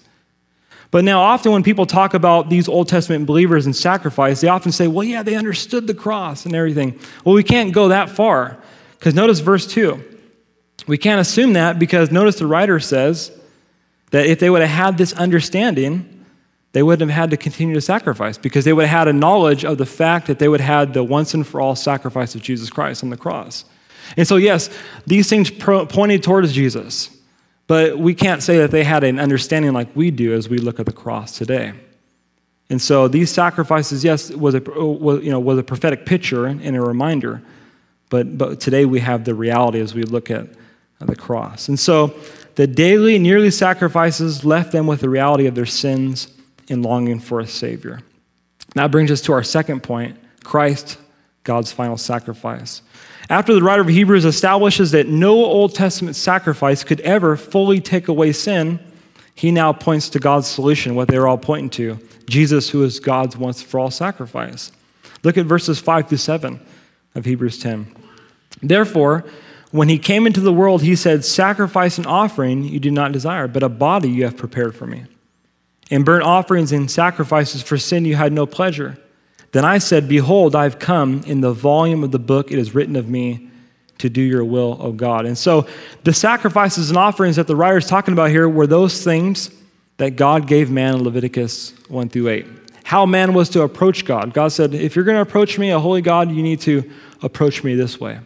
But 0.92 1.04
now, 1.04 1.22
often 1.22 1.52
when 1.52 1.64
people 1.64 1.88
talk 1.88 2.14
about 2.14 2.52
these 2.52 2.70
Old 2.70 2.88
Testament 2.88 3.26
believers 3.26 3.66
and 3.66 3.76
sacrifice, 3.76 4.42
they 4.42 4.48
often 4.48 4.72
say, 4.72 4.88
well, 4.88 5.04
yeah, 5.04 5.24
they 5.24 5.36
understood 5.36 5.88
the 5.88 5.96
cross 5.96 6.46
and 6.46 6.54
everything. 6.54 7.00
Well, 7.26 7.34
we 7.34 7.42
can't 7.44 7.74
go 7.74 7.88
that 7.88 8.12
far. 8.12 8.60
Because 9.00 9.16
notice 9.16 9.40
verse 9.40 9.66
2. 9.66 10.02
We 10.86 11.00
can't 11.00 11.20
assume 11.20 11.54
that 11.54 11.80
because 11.80 12.12
notice 12.12 12.36
the 12.36 12.46
writer 12.46 12.80
says 12.80 13.32
that 14.12 14.28
if 14.28 14.40
they 14.40 14.50
would 14.52 14.62
have 14.62 14.70
had 14.70 14.98
this 14.98 15.14
understanding, 15.14 16.13
they 16.74 16.84
wouldn't 16.84 17.10
have 17.10 17.18
had 17.18 17.30
to 17.32 17.38
continue 17.38 17.76
to 17.76 17.82
sacrifice 17.82 18.38
because 18.38 18.66
they 18.66 18.74
would 18.74 18.88
have 18.88 19.00
had 19.00 19.08
a 19.08 19.14
knowledge 19.14 19.64
of 19.64 19.78
the 19.78 19.86
fact 19.86 20.28
that 20.28 20.40
they 20.40 20.48
would 20.48 20.60
have 20.60 20.88
had 20.88 20.94
the 20.94 21.04
once 21.04 21.34
and 21.34 21.48
for 21.48 21.62
all 21.62 21.76
sacrifice 21.76 22.36
of 22.36 22.42
Jesus 22.42 22.70
Christ 22.70 23.04
on 23.04 23.10
the 23.12 23.18
cross. 23.18 23.64
And 24.18 24.28
so, 24.28 24.36
yes, 24.36 24.70
these 25.06 25.30
things 25.30 25.50
pointed 25.52 26.24
towards 26.24 26.52
Jesus. 26.52 27.16
But 27.68 27.98
we 27.98 28.14
can't 28.14 28.44
say 28.44 28.58
that 28.58 28.72
they 28.72 28.84
had 28.84 29.04
an 29.04 29.20
understanding 29.20 29.72
like 29.72 29.96
we 29.96 30.12
do 30.12 30.34
as 30.34 30.50
we 30.50 30.58
look 30.58 30.80
at 30.80 30.86
the 30.86 30.92
cross 30.92 31.38
today. 31.38 31.74
And 32.70 32.82
so 32.82 33.08
these 33.08 33.30
sacrifices, 33.30 34.04
yes, 34.04 34.32
was 34.32 34.56
a, 34.56 34.60
was, 34.60 35.24
you 35.24 35.30
know, 35.30 35.40
was 35.40 35.60
a 35.60 35.64
prophetic 35.64 36.06
picture 36.06 36.48
and 36.48 36.76
a 36.76 36.82
reminder, 36.82 37.42
but, 38.10 38.38
but 38.38 38.60
today 38.60 38.86
we 38.86 39.00
have 39.00 39.26
the 39.26 39.36
reality 39.36 39.80
as 39.80 39.94
we 39.94 40.04
look 40.04 40.32
at 40.32 40.48
the 41.00 41.16
cross. 41.16 41.68
And 41.68 41.80
so 41.80 42.16
the 42.56 42.66
daily 42.66 43.16
and 43.16 43.26
yearly 43.26 43.52
sacrifices 43.52 44.44
left 44.44 44.72
them 44.72 44.88
with 44.88 45.02
the 45.02 45.10
reality 45.10 45.46
of 45.46 45.56
their 45.56 45.66
sins 45.66 46.30
and 46.70 46.84
longing 46.84 47.20
for 47.20 47.40
a 47.40 47.48
Savior. 47.48 48.02
That 48.76 48.92
brings 48.92 49.12
us 49.12 49.22
to 49.22 49.34
our 49.34 49.44
second 49.44 49.84
point 49.84 50.18
Christ, 50.44 50.98
God's 51.44 51.72
final 51.72 51.98
sacrifice. 51.98 52.82
After 53.30 53.54
the 53.54 53.64
writer 53.64 53.82
of 53.82 53.88
Hebrews 53.88 54.26
establishes 54.26 54.92
that 54.92 55.08
no 55.08 55.34
Old 55.34 55.74
Testament 55.74 56.16
sacrifice 56.16 56.84
could 56.84 57.00
ever 57.02 57.38
fully 57.38 57.80
take 57.80 58.08
away 58.08 58.34
sin, 58.34 58.80
he 59.36 59.52
now 59.52 59.74
points 59.74 60.10
to 60.10 60.20
God's 60.20 60.48
solution, 60.48 60.96
what 60.96 61.08
they 61.08 61.18
were 61.18 61.28
all 61.28 61.38
pointing 61.38 61.70
to 61.72 62.00
Jesus, 62.28 62.70
who 62.70 62.84
is 62.84 63.00
God's 63.00 63.38
once 63.38 63.62
for 63.62 63.80
all 63.80 63.92
sacrifice. 63.92 64.72
Look 65.24 65.38
at 65.38 65.46
verses 65.46 65.80
5 65.80 66.10
through 66.10 66.18
7 66.18 66.60
of 67.16 67.26
Hebrews 67.26 67.60
10. 67.60 67.96
Therefore, 68.62 69.26
when 69.72 69.90
he 69.90 69.98
came 69.98 70.28
into 70.28 70.40
the 70.40 70.54
world, 70.54 70.84
he 70.84 70.96
said, 70.96 71.26
Sacrifice 71.26 71.98
and 71.98 72.06
offering 72.06 72.64
you 72.64 72.80
do 72.80 72.92
not 72.92 73.12
desire, 73.12 73.48
but 73.48 73.64
a 73.64 73.70
body 73.70 74.10
you 74.10 74.26
have 74.26 74.38
prepared 74.38 74.76
for 74.76 74.86
me. 74.86 75.06
In 75.90 76.04
burnt 76.04 76.24
offerings 76.24 76.72
and 76.72 76.90
sacrifices 76.90 77.62
for 77.62 77.78
sin 77.78 78.06
you 78.06 78.16
had 78.16 78.34
no 78.34 78.46
pleasure. 78.46 78.98
Then 79.52 79.66
I 79.66 79.78
said, 79.78 80.08
Behold, 80.08 80.56
I've 80.56 80.80
come. 80.80 81.24
In 81.26 81.42
the 81.42 81.54
volume 81.54 82.04
of 82.04 82.12
the 82.12 82.20
book 82.20 82.52
it 82.52 82.60
is 82.60 82.74
written 82.74 82.96
of 82.96 83.08
me 83.08 83.50
to 84.00 84.10
do 84.10 84.22
your 84.22 84.44
will, 84.44 84.78
O 84.82 84.92
God. 84.92 85.26
And 85.26 85.38
so 85.38 85.68
the 86.04 86.14
sacrifices 86.14 86.90
and 86.90 86.98
offerings 86.98 87.36
that 87.36 87.48
the 87.48 87.56
writer 87.56 87.78
is 87.78 87.88
talking 87.88 88.14
about 88.14 88.30
here 88.32 88.50
were 88.50 88.68
those 88.68 89.04
things 89.04 89.52
that 89.98 90.16
God 90.16 90.48
gave 90.48 90.72
man 90.72 90.96
in 90.96 91.04
Leviticus 91.04 91.74
1 91.88 92.10
through 92.10 92.30
8. 92.30 92.46
How 92.84 93.06
man 93.06 93.34
was 93.34 93.50
to 93.50 93.62
approach 93.62 94.06
God. 94.06 94.34
God 94.34 94.52
said, 94.52 94.74
If 94.74 94.96
you're 94.96 95.06
going 95.06 95.16
to 95.16 95.22
approach 95.22 95.58
me, 95.58 95.70
a 95.70 95.80
holy 95.80 96.02
God, 96.02 96.32
you 96.32 96.44
need 96.44 96.60
to 96.62 96.90
approach 97.22 97.64
me 97.64 97.76
this 97.76 98.00
way. 98.00 98.20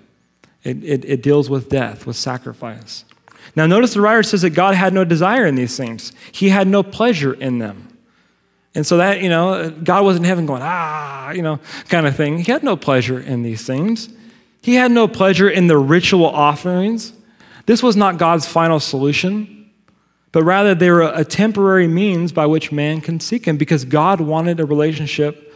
It, 0.63 0.83
it, 0.83 1.05
it 1.05 1.23
deals 1.23 1.49
with 1.49 1.69
death, 1.69 2.07
with 2.07 2.15
sacrifice. 2.15 3.05
Now, 3.55 3.65
notice 3.65 3.93
the 3.93 4.01
writer 4.01 4.23
says 4.23 4.41
that 4.43 4.51
God 4.51 4.75
had 4.75 4.93
no 4.93 5.03
desire 5.03 5.45
in 5.45 5.55
these 5.55 5.75
things, 5.77 6.11
He 6.31 6.49
had 6.49 6.67
no 6.67 6.83
pleasure 6.83 7.33
in 7.33 7.59
them. 7.59 7.87
And 8.75 8.85
so 8.85 8.97
that, 8.97 9.21
you 9.21 9.29
know, 9.29 9.71
God 9.71 10.03
wasn't 10.03 10.25
in 10.25 10.29
heaven 10.29 10.45
going, 10.45 10.61
ah, 10.63 11.31
you 11.31 11.41
know, 11.41 11.59
kind 11.89 12.05
of 12.05 12.15
thing. 12.15 12.37
He 12.37 12.51
had 12.51 12.61
no 12.61 12.77
pleasure 12.77 13.19
in 13.19 13.41
these 13.41 13.65
things. 13.65 14.07
He 14.61 14.75
had 14.75 14.91
no 14.91 15.07
pleasure 15.07 15.49
in 15.49 15.65
the 15.65 15.77
ritual 15.77 16.27
offerings. 16.27 17.11
This 17.65 17.81
was 17.81 17.95
not 17.95 18.17
God's 18.19 18.45
final 18.45 18.79
solution, 18.79 19.71
but 20.31 20.43
rather 20.43 20.75
they 20.75 20.91
were 20.91 21.01
a 21.01 21.25
temporary 21.25 21.87
means 21.87 22.31
by 22.31 22.45
which 22.45 22.71
man 22.71 23.01
can 23.01 23.19
seek 23.19 23.45
Him 23.45 23.57
because 23.57 23.83
God 23.83 24.21
wanted 24.21 24.59
a 24.59 24.65
relationship 24.65 25.53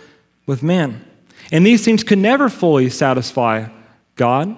with 0.47 0.63
man. 0.63 1.05
And 1.51 1.65
these 1.65 1.85
things 1.85 2.03
could 2.03 2.17
never 2.17 2.49
fully 2.49 2.89
satisfy 2.89 3.67
God 4.15 4.57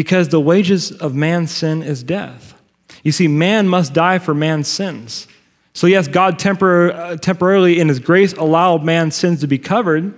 because 0.00 0.30
the 0.30 0.40
wages 0.40 0.92
of 0.92 1.14
man's 1.14 1.50
sin 1.50 1.82
is 1.82 2.02
death. 2.02 2.54
You 3.02 3.12
see, 3.12 3.28
man 3.28 3.68
must 3.68 3.92
die 3.92 4.18
for 4.18 4.32
man's 4.32 4.66
sins. 4.66 5.28
So, 5.74 5.86
yes, 5.86 6.08
God 6.08 6.38
tempor- 6.38 6.94
uh, 6.94 7.16
temporarily, 7.18 7.78
in 7.78 7.88
His 7.88 7.98
grace, 7.98 8.32
allowed 8.32 8.82
man's 8.82 9.14
sins 9.14 9.40
to 9.40 9.46
be 9.46 9.58
covered 9.58 10.14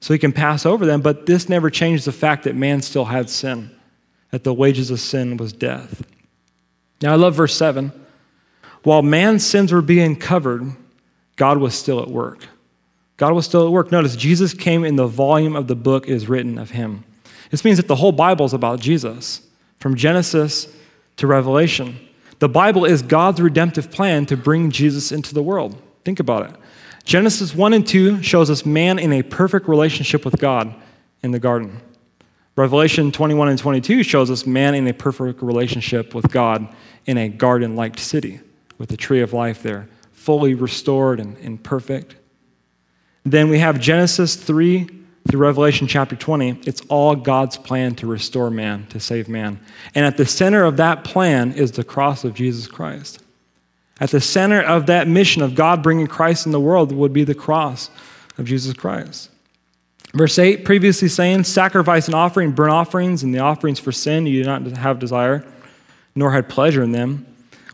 so 0.00 0.14
He 0.14 0.18
can 0.18 0.32
pass 0.32 0.64
over 0.64 0.86
them, 0.86 1.02
but 1.02 1.26
this 1.26 1.46
never 1.46 1.68
changed 1.68 2.06
the 2.06 2.12
fact 2.12 2.44
that 2.44 2.56
man 2.56 2.80
still 2.80 3.04
had 3.04 3.28
sin, 3.28 3.70
that 4.30 4.44
the 4.44 4.54
wages 4.54 4.90
of 4.90 4.98
sin 4.98 5.36
was 5.36 5.52
death. 5.52 6.06
Now, 7.02 7.12
I 7.12 7.16
love 7.16 7.34
verse 7.34 7.54
7. 7.54 7.92
While 8.82 9.02
man's 9.02 9.44
sins 9.44 9.74
were 9.74 9.82
being 9.82 10.16
covered, 10.16 10.72
God 11.36 11.58
was 11.58 11.74
still 11.74 12.00
at 12.00 12.08
work. 12.08 12.46
God 13.18 13.34
was 13.34 13.44
still 13.44 13.66
at 13.66 13.72
work. 13.72 13.92
Notice, 13.92 14.16
Jesus 14.16 14.54
came 14.54 14.86
in 14.86 14.96
the 14.96 15.06
volume 15.06 15.54
of 15.54 15.66
the 15.66 15.76
book 15.76 16.08
is 16.08 16.30
written 16.30 16.56
of 16.56 16.70
Him. 16.70 17.04
This 17.50 17.64
means 17.64 17.78
that 17.78 17.88
the 17.88 17.96
whole 17.96 18.12
Bible 18.12 18.46
is 18.46 18.52
about 18.52 18.80
Jesus, 18.80 19.42
from 19.78 19.96
Genesis 19.96 20.68
to 21.16 21.26
Revelation. 21.26 21.98
The 22.38 22.48
Bible 22.48 22.84
is 22.84 23.02
God's 23.02 23.40
redemptive 23.40 23.90
plan 23.90 24.26
to 24.26 24.36
bring 24.36 24.70
Jesus 24.70 25.12
into 25.12 25.34
the 25.34 25.42
world. 25.42 25.80
Think 26.04 26.20
about 26.20 26.50
it. 26.50 26.56
Genesis 27.04 27.54
1 27.54 27.72
and 27.72 27.86
2 27.86 28.22
shows 28.22 28.50
us 28.50 28.66
man 28.66 28.98
in 28.98 29.12
a 29.12 29.22
perfect 29.22 29.68
relationship 29.68 30.24
with 30.24 30.38
God 30.38 30.74
in 31.22 31.30
the 31.30 31.38
garden. 31.38 31.80
Revelation 32.54 33.12
21 33.12 33.48
and 33.48 33.58
22 33.58 34.02
shows 34.02 34.30
us 34.30 34.46
man 34.46 34.74
in 34.74 34.86
a 34.88 34.92
perfect 34.92 35.42
relationship 35.42 36.14
with 36.14 36.30
God 36.30 36.68
in 37.06 37.16
a 37.16 37.28
garden 37.28 37.76
like 37.76 37.98
city 37.98 38.40
with 38.78 38.88
the 38.88 38.96
tree 38.96 39.20
of 39.20 39.32
life 39.32 39.62
there, 39.62 39.88
fully 40.12 40.54
restored 40.54 41.20
and, 41.20 41.36
and 41.38 41.62
perfect. 41.62 42.16
Then 43.24 43.48
we 43.48 43.58
have 43.58 43.80
Genesis 43.80 44.36
3 44.36 44.88
through 45.28 45.40
Revelation 45.40 45.86
chapter 45.86 46.16
20, 46.16 46.60
it's 46.64 46.80
all 46.88 47.14
God's 47.14 47.58
plan 47.58 47.94
to 47.96 48.06
restore 48.06 48.50
man, 48.50 48.86
to 48.86 48.98
save 48.98 49.28
man. 49.28 49.60
And 49.94 50.06
at 50.06 50.16
the 50.16 50.24
center 50.24 50.64
of 50.64 50.78
that 50.78 51.04
plan 51.04 51.52
is 51.52 51.72
the 51.72 51.84
cross 51.84 52.24
of 52.24 52.32
Jesus 52.32 52.66
Christ. 52.66 53.22
At 54.00 54.10
the 54.10 54.22
center 54.22 54.62
of 54.62 54.86
that 54.86 55.06
mission 55.06 55.42
of 55.42 55.54
God 55.54 55.82
bringing 55.82 56.06
Christ 56.06 56.46
in 56.46 56.52
the 56.52 56.60
world 56.60 56.92
would 56.92 57.12
be 57.12 57.24
the 57.24 57.34
cross 57.34 57.90
of 58.38 58.46
Jesus 58.46 58.72
Christ. 58.72 59.30
Verse 60.14 60.38
8, 60.38 60.64
previously 60.64 61.08
saying, 61.08 61.44
Sacrifice 61.44 62.06
and 62.06 62.14
offering, 62.14 62.52
burnt 62.52 62.72
offerings, 62.72 63.22
and 63.22 63.34
the 63.34 63.40
offerings 63.40 63.78
for 63.78 63.92
sin 63.92 64.24
you 64.24 64.42
do 64.42 64.48
not 64.48 64.66
have 64.78 64.98
desire, 64.98 65.44
nor 66.14 66.32
had 66.32 66.48
pleasure 66.48 66.82
in 66.82 66.92
them, 66.92 67.26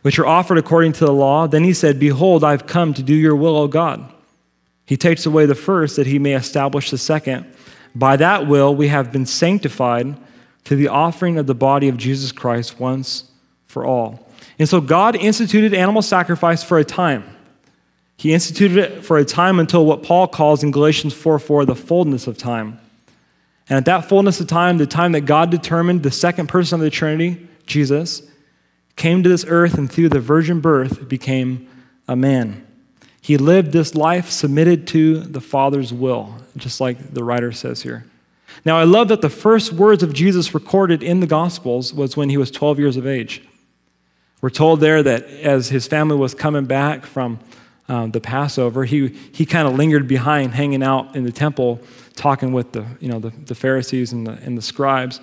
which 0.03 0.19
are 0.19 0.27
offered 0.27 0.59
according 0.59 0.95
to 0.95 1.05
the 1.05 1.13
law. 1.13 1.47
Then 1.47 1.63
he 1.63 1.73
said, 1.73 2.01
Behold, 2.01 2.43
I've 2.43 2.67
come 2.67 2.95
to 2.95 3.03
do 3.03 3.15
your 3.15 3.37
will, 3.37 3.57
O 3.57 3.69
God. 3.69 4.13
He 4.87 4.97
takes 4.97 5.27
away 5.27 5.47
the 5.47 5.55
first 5.55 5.97
that 5.97 6.07
he 6.07 6.19
may 6.19 6.35
establish 6.35 6.91
the 6.91 6.99
second. 6.99 7.47
By 7.95 8.17
that 8.17 8.47
will, 8.47 8.75
we 8.75 8.89
have 8.89 9.13
been 9.13 9.27
sanctified 9.27 10.17
to 10.65 10.77
the 10.77 10.89
offering 10.89 11.39
of 11.39 11.47
the 11.47 11.55
body 11.55 11.89
of 11.89 11.97
Jesus 11.97 12.33
Christ 12.33 12.81
once 12.81 13.25
for 13.67 13.85
all. 13.85 14.29
And 14.59 14.69
so 14.69 14.81
God 14.81 15.17
instituted 15.17 15.75
animal 15.75 16.03
sacrifice 16.03 16.63
for 16.63 16.79
a 16.79 16.85
time. 16.85 17.25
He 18.17 18.33
instituted 18.33 18.79
it 18.79 19.05
for 19.05 19.19
a 19.19 19.25
time 19.25 19.59
until 19.59 19.85
what 19.85 20.03
Paul 20.03 20.29
calls 20.29 20.63
in 20.63 20.71
Galatians 20.71 21.13
4 21.13 21.39
4 21.39 21.65
the 21.65 21.75
fullness 21.75 22.27
of 22.27 22.39
time. 22.39 22.79
And 23.69 23.79
at 23.79 23.87
that 23.87 24.09
fullness 24.09 24.41
of 24.41 24.47
time, 24.47 24.79
the 24.79 24.87
time 24.87 25.13
that 25.13 25.23
God 25.23 25.51
determined 25.51 26.03
the 26.03 26.11
second 26.11 26.49
person 26.49 26.77
of 26.77 26.85
the 26.85 26.91
Trinity, 26.91 27.49
Jesus, 27.67 28.23
came 28.97 29.23
to 29.23 29.29
this 29.29 29.45
earth 29.49 29.75
and 29.75 29.91
through 29.91 30.11
the 30.11 30.21
virgin 30.21 30.61
birth 30.61 31.09
became 31.09 31.69
a 32.07 32.15
man. 32.15 32.64
He 33.25 33.39
lived 33.39 33.73
this 33.73 33.95
life 33.95 34.29
submitted 34.29 34.87
to 34.89 35.19
the 35.19 35.41
Father's 35.41 35.95
will, 35.95 36.35
just 36.59 36.79
like 36.79 37.15
the 37.15 37.25
writer 37.25 37.53
says 37.53 37.81
here. 37.81 38.05
Now, 38.67 38.77
I 38.77 38.85
love 38.85 39.09
that 39.09 39.23
the 39.23 39.31
first 39.31 39.73
words 39.73 40.03
of 40.03 40.13
Jesus 40.13 40.53
recorded 40.53 41.03
in 41.03 41.21
the 41.21 41.27
Gospels 41.27 41.95
was 41.95 42.19
when 42.19 42.29
he 42.29 42.37
was 42.37 42.51
12 42.51 42.79
years 42.79 42.99
of 42.99 43.07
age. 43.07 43.43
We're 44.43 44.51
told 44.51 44.81
there 44.81 45.03
that 45.03 45.25
as 45.25 45.71
his 45.71 45.87
family 45.87 46.17
was 46.17 46.35
coming 46.35 46.67
back 46.67 47.07
from 47.07 47.41
um, 47.89 48.11
the 48.11 48.21
Passover, 48.21 48.85
he, 48.85 49.09
he 49.33 49.47
kind 49.47 49.67
of 49.67 49.75
lingered 49.75 50.07
behind, 50.07 50.53
hanging 50.53 50.83
out 50.83 51.17
in 51.17 51.25
the 51.25 51.33
temple, 51.33 51.81
talking 52.17 52.53
with 52.53 52.73
the, 52.73 52.85
you 53.01 53.09
know, 53.09 53.21
the, 53.21 53.31
the 53.31 53.55
Pharisees 53.55 54.13
and 54.13 54.27
the, 54.27 54.33
and 54.33 54.59
the 54.59 54.63
scribes. 54.63 55.19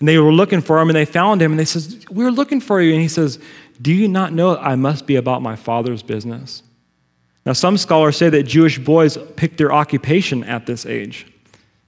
And 0.00 0.08
they 0.08 0.16
were 0.16 0.32
looking 0.32 0.62
for 0.62 0.80
him, 0.80 0.88
and 0.88 0.96
they 0.96 1.04
found 1.04 1.42
him, 1.42 1.50
and 1.50 1.60
they 1.60 1.66
says, 1.66 2.02
we 2.10 2.24
were 2.24 2.32
looking 2.32 2.62
for 2.62 2.80
you. 2.80 2.94
And 2.94 3.02
he 3.02 3.08
says, 3.08 3.38
do 3.82 3.92
you 3.92 4.08
not 4.08 4.32
know 4.32 4.56
I 4.56 4.74
must 4.74 5.06
be 5.06 5.16
about 5.16 5.42
my 5.42 5.54
Father's 5.54 6.02
business? 6.02 6.62
Now, 7.44 7.52
some 7.52 7.76
scholars 7.76 8.16
say 8.16 8.30
that 8.30 8.44
Jewish 8.44 8.78
boys 8.78 9.18
picked 9.36 9.58
their 9.58 9.72
occupation 9.72 10.44
at 10.44 10.66
this 10.66 10.86
age. 10.86 11.26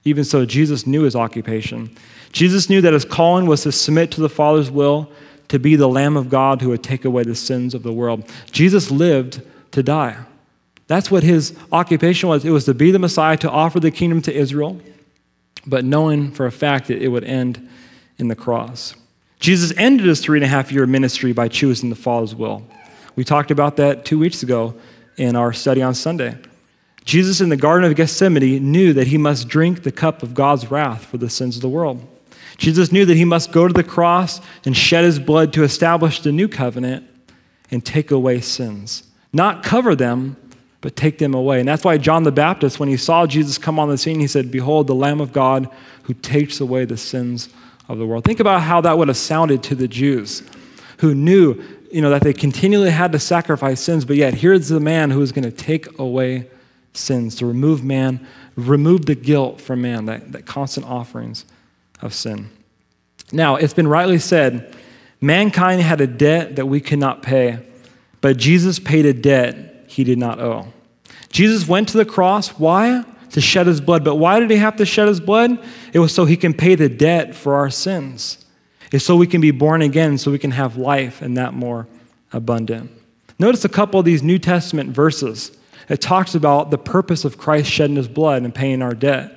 Even 0.03 0.23
so, 0.23 0.45
Jesus 0.45 0.85
knew 0.85 1.03
his 1.03 1.15
occupation. 1.15 1.95
Jesus 2.31 2.69
knew 2.69 2.81
that 2.81 2.93
his 2.93 3.05
calling 3.05 3.45
was 3.45 3.63
to 3.63 3.71
submit 3.71 4.11
to 4.11 4.21
the 4.21 4.29
Father's 4.29 4.69
will, 4.69 5.09
to 5.47 5.57
be 5.57 5.75
the 5.75 5.87
Lamb 5.87 6.17
of 6.17 6.29
God 6.29 6.61
who 6.61 6.69
would 6.69 6.83
take 6.83 7.05
away 7.05 7.23
the 7.23 7.35
sins 7.35 7.73
of 7.73 7.83
the 7.83 7.93
world. 7.93 8.29
Jesus 8.51 8.91
lived 8.91 9.41
to 9.71 9.81
die. 9.81 10.17
That's 10.87 11.09
what 11.09 11.23
his 11.23 11.57
occupation 11.71 12.29
was. 12.29 12.45
It 12.45 12.51
was 12.51 12.65
to 12.65 12.73
be 12.73 12.91
the 12.91 12.99
Messiah, 12.99 13.37
to 13.37 13.49
offer 13.49 13.79
the 13.79 13.91
kingdom 13.91 14.21
to 14.23 14.33
Israel, 14.33 14.79
but 15.65 15.85
knowing 15.85 16.31
for 16.31 16.45
a 16.45 16.51
fact 16.51 16.87
that 16.89 17.01
it 17.01 17.07
would 17.07 17.23
end 17.23 17.67
in 18.17 18.27
the 18.27 18.35
cross. 18.35 18.95
Jesus 19.39 19.73
ended 19.77 20.05
his 20.05 20.21
three 20.21 20.37
and 20.37 20.45
a 20.45 20.47
half 20.47 20.71
year 20.71 20.85
ministry 20.85 21.33
by 21.33 21.47
choosing 21.47 21.89
the 21.89 21.95
Father's 21.95 22.35
will. 22.35 22.63
We 23.15 23.23
talked 23.23 23.51
about 23.51 23.77
that 23.77 24.05
two 24.05 24.19
weeks 24.19 24.43
ago 24.43 24.75
in 25.17 25.35
our 25.35 25.53
study 25.53 25.81
on 25.81 25.93
Sunday. 25.93 26.37
Jesus 27.03 27.39
in 27.39 27.49
the 27.49 27.57
Garden 27.57 27.89
of 27.89 27.95
Gethsemane 27.95 28.71
knew 28.71 28.93
that 28.93 29.07
he 29.07 29.17
must 29.17 29.47
drink 29.47 29.83
the 29.83 29.91
cup 29.91 30.23
of 30.23 30.33
God's 30.33 30.71
wrath 30.71 31.05
for 31.05 31.17
the 31.17 31.29
sins 31.29 31.55
of 31.55 31.61
the 31.61 31.69
world. 31.69 32.05
Jesus 32.57 32.91
knew 32.91 33.05
that 33.05 33.17
he 33.17 33.25
must 33.25 33.51
go 33.51 33.67
to 33.67 33.73
the 33.73 33.83
cross 33.83 34.41
and 34.65 34.75
shed 34.75 35.03
his 35.03 35.19
blood 35.19 35.53
to 35.53 35.63
establish 35.63 36.21
the 36.21 36.31
new 36.31 36.47
covenant 36.47 37.05
and 37.69 37.85
take 37.85 38.11
away 38.11 38.41
sins. 38.41 39.03
Not 39.33 39.63
cover 39.63 39.95
them, 39.95 40.37
but 40.81 40.95
take 40.95 41.17
them 41.17 41.33
away. 41.33 41.59
And 41.59 41.67
that's 41.67 41.83
why 41.83 41.97
John 41.97 42.23
the 42.23 42.31
Baptist, 42.31 42.79
when 42.79 42.89
he 42.89 42.97
saw 42.97 43.27
Jesus 43.27 43.57
come 43.57 43.79
on 43.79 43.89
the 43.89 43.97
scene, 43.97 44.19
he 44.19 44.27
said, 44.27 44.51
Behold, 44.51 44.87
the 44.87 44.95
Lamb 44.95 45.19
of 45.19 45.33
God 45.33 45.69
who 46.03 46.13
takes 46.13 46.59
away 46.59 46.85
the 46.85 46.97
sins 46.97 47.49
of 47.89 47.97
the 47.97 48.05
world. 48.05 48.23
Think 48.23 48.39
about 48.39 48.61
how 48.61 48.81
that 48.81 48.97
would 48.97 49.07
have 49.07 49.17
sounded 49.17 49.63
to 49.63 49.75
the 49.75 49.87
Jews 49.87 50.43
who 50.99 51.13
knew 51.13 51.61
you 51.95 52.01
know, 52.01 52.09
that 52.09 52.23
they 52.23 52.33
continually 52.33 52.89
had 52.89 53.13
to 53.13 53.19
sacrifice 53.19 53.79
sins, 53.79 54.03
but 54.03 54.17
yet 54.17 54.33
here's 54.33 54.67
the 54.67 54.81
man 54.81 55.11
who 55.11 55.21
is 55.21 55.31
going 55.31 55.45
to 55.45 55.51
take 55.51 55.97
away 55.97 56.45
sins, 56.91 57.35
to 57.35 57.45
remove 57.45 57.85
man, 57.85 58.27
remove 58.57 59.05
the 59.05 59.15
guilt 59.15 59.61
from 59.61 59.81
man, 59.81 60.03
that, 60.05 60.33
that 60.33 60.45
constant 60.45 60.85
offerings 60.85 61.45
of 62.01 62.13
sin. 62.13 62.49
Now, 63.31 63.55
it's 63.55 63.73
been 63.73 63.87
rightly 63.87 64.19
said 64.19 64.75
mankind 65.21 65.81
had 65.81 66.01
a 66.01 66.07
debt 66.07 66.57
that 66.57 66.65
we 66.65 66.81
could 66.81 66.99
not 66.99 67.23
pay, 67.23 67.59
but 68.19 68.35
Jesus 68.35 68.77
paid 68.77 69.05
a 69.05 69.13
debt 69.13 69.85
he 69.87 70.03
did 70.03 70.17
not 70.17 70.41
owe. 70.41 70.67
Jesus 71.29 71.65
went 71.65 71.87
to 71.89 71.97
the 71.97 72.05
cross. 72.05 72.49
Why? 72.49 73.05
to 73.31 73.41
shed 73.41 73.67
his 73.67 73.81
blood. 73.81 74.05
But 74.05 74.15
why 74.15 74.39
did 74.39 74.49
he 74.49 74.55
have 74.55 74.77
to 74.77 74.85
shed 74.85 75.09
his 75.09 75.19
blood? 75.19 75.61
It 75.91 75.99
was 75.99 76.13
so 76.13 76.23
he 76.23 76.37
can 76.37 76.53
pay 76.53 76.75
the 76.75 76.87
debt 76.87 77.35
for 77.35 77.55
our 77.55 77.69
sins. 77.69 78.44
It's 78.91 79.05
so 79.05 79.15
we 79.15 79.27
can 79.27 79.41
be 79.41 79.51
born 79.51 79.81
again, 79.81 80.17
so 80.17 80.31
we 80.31 80.39
can 80.39 80.51
have 80.51 80.77
life 80.77 81.21
and 81.21 81.37
that 81.37 81.53
more 81.53 81.87
abundant. 82.31 82.91
Notice 83.39 83.65
a 83.65 83.69
couple 83.69 83.99
of 83.99 84.05
these 84.05 84.23
New 84.23 84.39
Testament 84.39 84.91
verses. 84.91 85.57
It 85.89 86.01
talks 86.01 86.35
about 86.35 86.71
the 86.71 86.77
purpose 86.77 87.25
of 87.25 87.37
Christ 87.37 87.69
shedding 87.69 87.95
his 87.95 88.07
blood 88.07 88.43
and 88.43 88.53
paying 88.53 88.81
our 88.81 88.93
debt. 88.93 89.33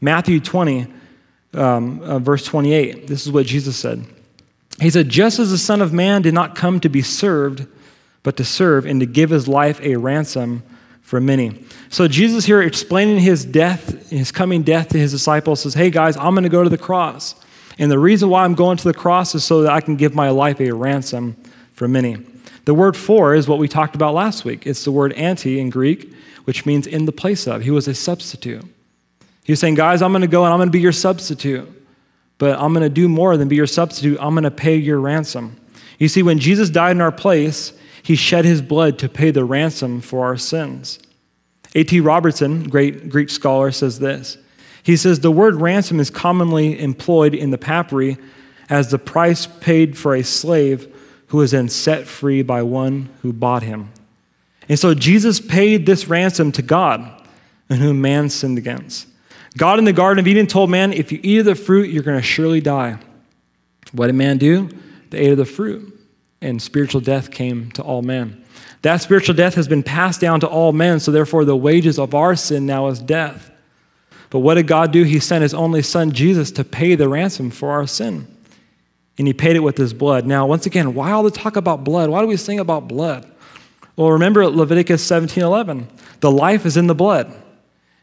Matthew 0.00 0.40
20, 0.40 0.86
um, 1.54 2.00
uh, 2.02 2.18
verse 2.18 2.44
28, 2.44 3.06
this 3.06 3.26
is 3.26 3.32
what 3.32 3.46
Jesus 3.46 3.76
said. 3.76 4.04
He 4.80 4.90
said, 4.90 5.08
Just 5.08 5.38
as 5.38 5.50
the 5.50 5.58
Son 5.58 5.80
of 5.80 5.92
Man 5.92 6.22
did 6.22 6.34
not 6.34 6.54
come 6.54 6.80
to 6.80 6.88
be 6.88 7.02
served, 7.02 7.66
but 8.22 8.36
to 8.36 8.44
serve 8.44 8.86
and 8.86 9.00
to 9.00 9.06
give 9.06 9.30
his 9.30 9.48
life 9.48 9.80
a 9.80 9.96
ransom 9.96 10.62
for 11.00 11.20
many. 11.20 11.64
So 11.88 12.08
Jesus 12.08 12.44
here 12.44 12.60
explaining 12.60 13.20
his 13.20 13.44
death, 13.44 14.10
his 14.10 14.32
coming 14.32 14.62
death 14.62 14.88
to 14.88 14.98
his 14.98 15.12
disciples 15.12 15.62
says, 15.62 15.74
Hey 15.74 15.90
guys, 15.90 16.16
I'm 16.16 16.34
going 16.34 16.42
to 16.42 16.48
go 16.48 16.64
to 16.64 16.68
the 16.68 16.76
cross. 16.76 17.36
And 17.78 17.90
the 17.90 17.98
reason 17.98 18.30
why 18.30 18.44
I'm 18.44 18.54
going 18.54 18.76
to 18.78 18.84
the 18.84 18.94
cross 18.94 19.34
is 19.34 19.44
so 19.44 19.62
that 19.62 19.72
I 19.72 19.80
can 19.80 19.96
give 19.96 20.14
my 20.14 20.30
life 20.30 20.60
a 20.60 20.72
ransom 20.72 21.36
for 21.74 21.86
many. 21.86 22.16
The 22.64 22.74
word 22.74 22.96
for 22.96 23.34
is 23.34 23.46
what 23.46 23.58
we 23.58 23.68
talked 23.68 23.94
about 23.94 24.14
last 24.14 24.44
week. 24.44 24.66
It's 24.66 24.84
the 24.84 24.92
word 24.92 25.12
anti 25.12 25.60
in 25.60 25.70
Greek, 25.70 26.12
which 26.44 26.66
means 26.66 26.86
in 26.86 27.04
the 27.04 27.12
place 27.12 27.46
of. 27.46 27.62
He 27.62 27.70
was 27.70 27.86
a 27.86 27.94
substitute. 27.94 28.64
He 29.44 29.52
was 29.52 29.60
saying, 29.60 29.74
Guys, 29.74 30.02
I'm 30.02 30.12
going 30.12 30.22
to 30.22 30.28
go 30.28 30.44
and 30.44 30.52
I'm 30.52 30.58
going 30.58 30.68
to 30.68 30.72
be 30.72 30.80
your 30.80 30.92
substitute. 30.92 31.68
But 32.38 32.58
I'm 32.58 32.72
going 32.72 32.82
to 32.82 32.90
do 32.90 33.08
more 33.08 33.36
than 33.36 33.48
be 33.48 33.56
your 33.56 33.66
substitute. 33.66 34.18
I'm 34.20 34.34
going 34.34 34.44
to 34.44 34.50
pay 34.50 34.76
your 34.76 35.00
ransom. 35.00 35.58
You 35.98 36.08
see, 36.08 36.22
when 36.22 36.38
Jesus 36.38 36.68
died 36.68 36.92
in 36.92 37.00
our 37.00 37.12
place, 37.12 37.72
he 38.02 38.16
shed 38.16 38.44
his 38.44 38.60
blood 38.60 38.98
to 38.98 39.08
pay 39.08 39.30
the 39.30 39.44
ransom 39.44 40.00
for 40.00 40.24
our 40.26 40.36
sins. 40.36 40.98
A.T. 41.74 42.00
Robertson, 42.00 42.68
great 42.68 43.08
Greek 43.08 43.30
scholar, 43.30 43.70
says 43.72 43.98
this. 43.98 44.38
He 44.86 44.96
says, 44.96 45.18
The 45.18 45.32
word 45.32 45.56
ransom 45.56 45.98
is 45.98 46.10
commonly 46.10 46.80
employed 46.80 47.34
in 47.34 47.50
the 47.50 47.58
papyri 47.58 48.18
as 48.70 48.88
the 48.88 49.00
price 49.00 49.44
paid 49.44 49.98
for 49.98 50.14
a 50.14 50.22
slave 50.22 50.96
who 51.26 51.38
was 51.38 51.50
then 51.50 51.68
set 51.68 52.06
free 52.06 52.44
by 52.44 52.62
one 52.62 53.08
who 53.22 53.32
bought 53.32 53.64
him. 53.64 53.90
And 54.68 54.78
so 54.78 54.94
Jesus 54.94 55.40
paid 55.40 55.86
this 55.86 56.06
ransom 56.06 56.52
to 56.52 56.62
God, 56.62 57.20
and 57.68 57.80
whom 57.80 58.00
man 58.00 58.28
sinned 58.30 58.58
against. 58.58 59.08
God 59.56 59.80
in 59.80 59.84
the 59.86 59.92
Garden 59.92 60.20
of 60.20 60.28
Eden 60.28 60.46
told 60.46 60.70
man, 60.70 60.92
if 60.92 61.10
you 61.10 61.18
eat 61.20 61.38
of 61.38 61.46
the 61.46 61.56
fruit, 61.56 61.90
you're 61.90 62.04
going 62.04 62.20
to 62.20 62.22
surely 62.22 62.60
die. 62.60 62.96
What 63.90 64.06
did 64.06 64.14
man 64.14 64.38
do? 64.38 64.68
They 65.10 65.18
ate 65.18 65.32
of 65.32 65.38
the 65.38 65.44
fruit, 65.44 65.98
and 66.40 66.62
spiritual 66.62 67.00
death 67.00 67.32
came 67.32 67.72
to 67.72 67.82
all 67.82 68.02
men. 68.02 68.44
That 68.82 68.98
spiritual 68.98 69.34
death 69.34 69.54
has 69.54 69.66
been 69.66 69.82
passed 69.82 70.20
down 70.20 70.38
to 70.40 70.46
all 70.46 70.72
men, 70.72 71.00
so 71.00 71.10
therefore 71.10 71.44
the 71.44 71.56
wages 71.56 71.98
of 71.98 72.14
our 72.14 72.36
sin 72.36 72.66
now 72.66 72.86
is 72.86 73.00
death. 73.00 73.50
But 74.30 74.40
what 74.40 74.54
did 74.54 74.66
God 74.66 74.92
do? 74.92 75.02
He 75.02 75.20
sent 75.20 75.42
his 75.42 75.54
only 75.54 75.82
son, 75.82 76.12
Jesus, 76.12 76.50
to 76.52 76.64
pay 76.64 76.94
the 76.94 77.08
ransom 77.08 77.50
for 77.50 77.70
our 77.70 77.86
sin. 77.86 78.26
And 79.18 79.26
he 79.26 79.32
paid 79.32 79.56
it 79.56 79.60
with 79.60 79.78
his 79.78 79.94
blood. 79.94 80.26
Now, 80.26 80.46
once 80.46 80.66
again, 80.66 80.94
why 80.94 81.12
all 81.12 81.22
the 81.22 81.30
talk 81.30 81.56
about 81.56 81.84
blood? 81.84 82.10
Why 82.10 82.20
do 82.20 82.26
we 82.26 82.36
sing 82.36 82.58
about 82.58 82.88
blood? 82.88 83.30
Well, 83.96 84.10
remember 84.10 84.46
Leviticus 84.46 85.02
17 85.02 85.42
11. 85.42 85.88
The 86.20 86.30
life 86.30 86.66
is 86.66 86.76
in 86.76 86.86
the 86.86 86.94
blood. 86.94 87.34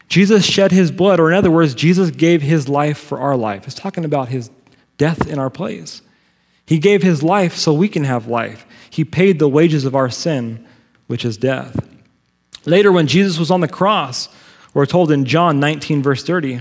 Jesus 0.08 0.44
shed 0.44 0.72
his 0.72 0.90
blood, 0.90 1.20
or 1.20 1.30
in 1.30 1.36
other 1.36 1.50
words, 1.50 1.74
Jesus 1.74 2.10
gave 2.10 2.42
his 2.42 2.68
life 2.68 2.98
for 2.98 3.18
our 3.18 3.36
life. 3.36 3.66
It's 3.66 3.74
talking 3.74 4.04
about 4.04 4.28
his 4.28 4.50
death 4.98 5.26
in 5.26 5.38
our 5.38 5.50
place. 5.50 6.02
He 6.66 6.78
gave 6.78 7.02
his 7.02 7.22
life 7.22 7.56
so 7.56 7.72
we 7.72 7.88
can 7.88 8.04
have 8.04 8.26
life. 8.26 8.66
He 8.90 9.04
paid 9.04 9.38
the 9.38 9.48
wages 9.48 9.84
of 9.84 9.94
our 9.94 10.10
sin, 10.10 10.66
which 11.06 11.24
is 11.24 11.36
death. 11.36 11.76
Later, 12.64 12.90
when 12.90 13.06
Jesus 13.06 13.38
was 13.38 13.50
on 13.50 13.60
the 13.60 13.68
cross, 13.68 14.28
we're 14.74 14.86
told 14.86 15.10
in 15.10 15.24
John 15.24 15.60
19, 15.60 16.02
verse 16.02 16.22
30, 16.24 16.60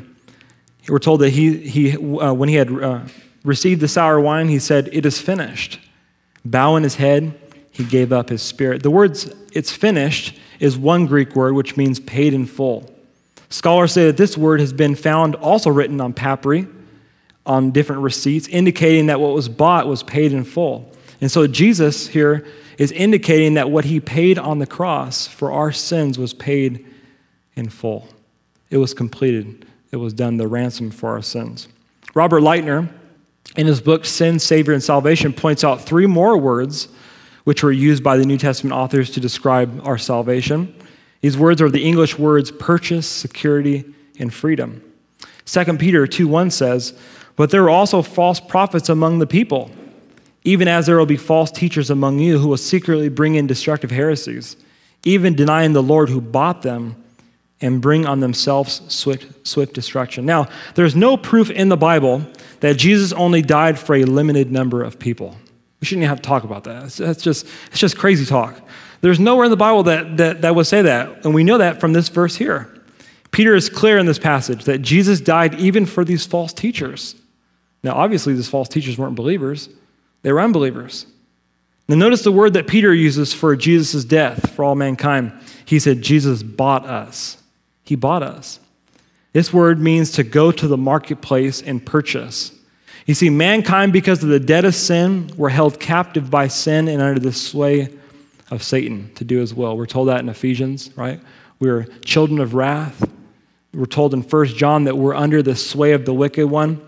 we're 0.88 1.00
told 1.00 1.22
that 1.22 1.32
he, 1.32 1.58
he 1.58 1.98
uh, 1.98 2.34
when 2.34 2.48
he 2.48 2.56
had 2.56 2.72
uh, 2.72 3.02
received 3.44 3.82
the 3.82 3.88
sour 3.88 4.20
wine, 4.20 4.48
he 4.48 4.60
said, 4.60 4.90
It 4.92 5.06
is 5.06 5.20
finished. 5.20 5.80
Bowing 6.46 6.84
his 6.84 6.96
head, 6.96 7.40
he 7.72 7.84
gave 7.84 8.14
up 8.14 8.30
his 8.30 8.42
spirit. 8.42 8.84
The 8.84 8.92
words, 8.92 9.34
it's 9.54 9.72
finished, 9.72 10.38
is 10.60 10.78
one 10.78 11.08
Greek 11.08 11.36
word 11.36 11.56
which 11.56 11.76
means 11.76 12.00
paid 12.00 12.34
in 12.34 12.46
full. 12.46 12.90
Scholars 13.50 13.94
say 13.94 14.06
that 14.06 14.18
this 14.18 14.38
word 14.38 14.60
has 14.60 14.74
been 14.74 14.96
found 14.96 15.36
also 15.36 15.70
written 15.70 16.00
on 16.02 16.14
papyri, 16.14 16.68
on 17.46 17.72
different 17.72 18.02
receipts, 18.02 18.48
indicating 18.48 19.08
that 19.08 19.20
what 19.20 19.34
was 19.34 19.50
bought 19.50 19.88
was 19.88 20.04
paid 20.04 20.34
in 20.34 20.44
full. 20.44 20.92
And 21.22 21.32
so 21.32 21.48
Jesus 21.48 22.08
here 22.08 22.46
is 22.78 22.92
indicating 22.92 23.54
that 23.56 23.70
what 23.70 23.86
he 23.86 24.00
paid 24.00 24.38
on 24.38 24.60
the 24.60 24.66
cross 24.66 25.28
for 25.28 25.52
our 25.52 25.72
sins 25.72 26.20
was 26.20 26.34
paid 26.34 26.86
in 27.56 27.70
full. 27.70 28.08
It 28.70 28.78
was 28.78 28.94
completed, 28.94 29.66
it 29.92 29.98
was 29.98 30.14
done, 30.14 30.38
the 30.38 30.48
ransom 30.48 30.92
for 30.92 31.10
our 31.10 31.22
sins. 31.22 31.68
Robert 32.14 32.42
Lightner, 32.42 32.90
in 33.56 33.68
his 33.68 33.82
book 33.82 34.06
Sin, 34.06 34.40
Savior, 34.40 34.74
and 34.74 34.84
Salvation, 34.84 35.34
points 35.34 35.64
out 35.64 35.82
three 35.82 36.08
more 36.08 36.38
words 36.38 36.88
which 37.44 37.64
were 37.64 37.72
used 37.72 38.04
by 38.04 38.18
the 38.18 38.26
New 38.26 38.38
Testament 38.38 38.74
authors 38.74 39.12
to 39.12 39.20
describe 39.20 39.86
our 39.86 39.98
salvation. 39.98 40.74
These 41.22 41.38
words 41.38 41.62
are 41.62 41.70
the 41.70 41.84
English 41.84 42.18
words 42.18 42.52
purchase, 42.52 43.08
security, 43.08 43.86
and 44.20 44.34
freedom. 44.34 44.82
2 45.46 45.78
Peter 45.78 46.08
2 46.08 46.28
1 46.28 46.52
says, 46.52 46.98
But 47.36 47.50
there 47.50 47.64
are 47.64 47.70
also 47.70 48.02
false 48.02 48.40
prophets 48.40 48.90
among 48.90 49.20
the 49.20 49.28
people, 49.28 49.72
even 50.44 50.68
as 50.68 50.86
there 50.86 50.98
will 50.98 51.06
be 51.06 51.18
false 51.18 51.52
teachers 51.52 51.90
among 51.90 52.20
you 52.20 52.40
who 52.40 52.48
will 52.48 52.58
secretly 52.58 53.10
bring 53.10 53.36
in 53.36 53.48
destructive 53.48 53.92
heresies, 53.92 54.56
even 55.04 55.36
denying 55.36 55.74
the 55.74 55.84
Lord 55.84 56.10
who 56.10 56.22
bought 56.22 56.62
them 56.62 57.03
and 57.64 57.82
bring 57.82 58.06
on 58.06 58.20
themselves 58.20 58.82
swift, 58.90 59.48
swift 59.48 59.74
destruction. 59.74 60.26
Now, 60.26 60.50
there's 60.76 60.96
no 60.96 61.18
proof 61.18 61.50
in 61.50 61.70
the 61.70 61.78
Bible 61.78 62.26
that 62.60 62.78
Jesus 62.78 63.14
only 63.14 63.42
died 63.42 63.80
for 63.80 63.96
a 63.96 64.04
limited 64.04 64.52
number 64.52 64.84
of 64.84 65.00
people. 65.00 65.38
We 65.80 65.86
shouldn't 65.86 66.04
even 66.04 66.10
have 66.10 66.22
to 66.22 66.28
talk 66.28 66.44
about 66.44 66.66
that. 66.66 66.92
That's 66.92 67.22
just, 67.22 67.48
it's 67.68 67.80
just 67.80 67.98
crazy 67.98 68.26
talk. 68.26 68.60
There's 69.02 69.20
nowhere 69.20 69.46
in 69.46 69.52
the 69.52 69.58
Bible 69.58 69.84
that, 69.84 70.18
that, 70.18 70.42
that 70.42 70.56
would 70.56 70.68
say 70.68 70.82
that. 70.84 71.26
And 71.26 71.34
we 71.34 71.44
know 71.44 71.58
that 71.58 71.82
from 71.82 71.94
this 71.94 72.10
verse 72.10 72.36
here. 72.36 72.70
Peter 73.32 73.56
is 73.56 73.70
clear 73.70 73.98
in 73.98 74.06
this 74.06 74.20
passage 74.20 74.66
that 74.66 74.82
Jesus 74.82 75.20
died 75.20 75.56
even 75.56 75.86
for 75.86 76.06
these 76.06 76.26
false 76.26 76.54
teachers. 76.54 77.16
Now, 77.84 77.96
obviously, 77.96 78.34
these 78.34 78.48
false 78.48 78.70
teachers 78.70 78.98
weren't 78.98 79.16
believers, 79.16 79.70
they 80.22 80.32
were 80.32 80.40
unbelievers. 80.40 81.06
Now, 81.90 81.98
notice 81.98 82.22
the 82.22 82.32
word 82.32 82.54
that 82.54 82.68
Peter 82.68 82.94
uses 82.94 83.34
for 83.34 83.56
Jesus' 83.58 84.06
death 84.06 84.52
for 84.52 84.64
all 84.64 84.76
mankind. 84.76 85.34
He 85.66 85.80
said, 85.80 86.02
Jesus 86.02 86.42
bought 86.42 86.86
us. 86.86 87.43
He 87.84 87.96
bought 87.96 88.24
us. 88.24 88.60
This 89.34 89.52
word 89.52 89.80
means 89.80 90.12
to 90.12 90.24
go 90.24 90.52
to 90.52 90.68
the 90.68 90.78
marketplace 90.78 91.62
and 91.62 91.86
purchase. 91.86 92.52
You 93.06 93.14
see, 93.14 93.30
mankind, 93.30 93.92
because 93.92 94.24
of 94.24 94.30
the 94.30 94.40
debt 94.40 94.64
of 94.64 94.76
sin, 94.76 95.32
were 95.36 95.50
held 95.50 95.80
captive 95.80 96.30
by 96.30 96.48
sin 96.48 96.88
and 96.88 97.02
under 97.02 97.20
the 97.20 97.34
sway 97.34 97.90
of 98.52 98.64
Satan 98.64 99.12
to 99.16 99.26
do 99.26 99.40
his 99.40 99.54
will. 99.54 99.76
We're 99.76 99.86
told 99.86 100.08
that 100.08 100.20
in 100.20 100.30
Ephesians, 100.30 100.96
right? 100.96 101.20
We're 101.60 101.84
children 102.06 102.40
of 102.40 102.54
wrath. 102.54 103.10
We're 103.74 103.86
told 103.86 104.14
in 104.14 104.22
1 104.22 104.46
John 104.48 104.84
that 104.84 104.98
we're 104.98 105.16
under 105.16 105.42
the 105.42 105.56
sway 105.56 105.94
of 105.94 106.06
the 106.06 106.14
wicked 106.14 106.48
one. 106.48 106.82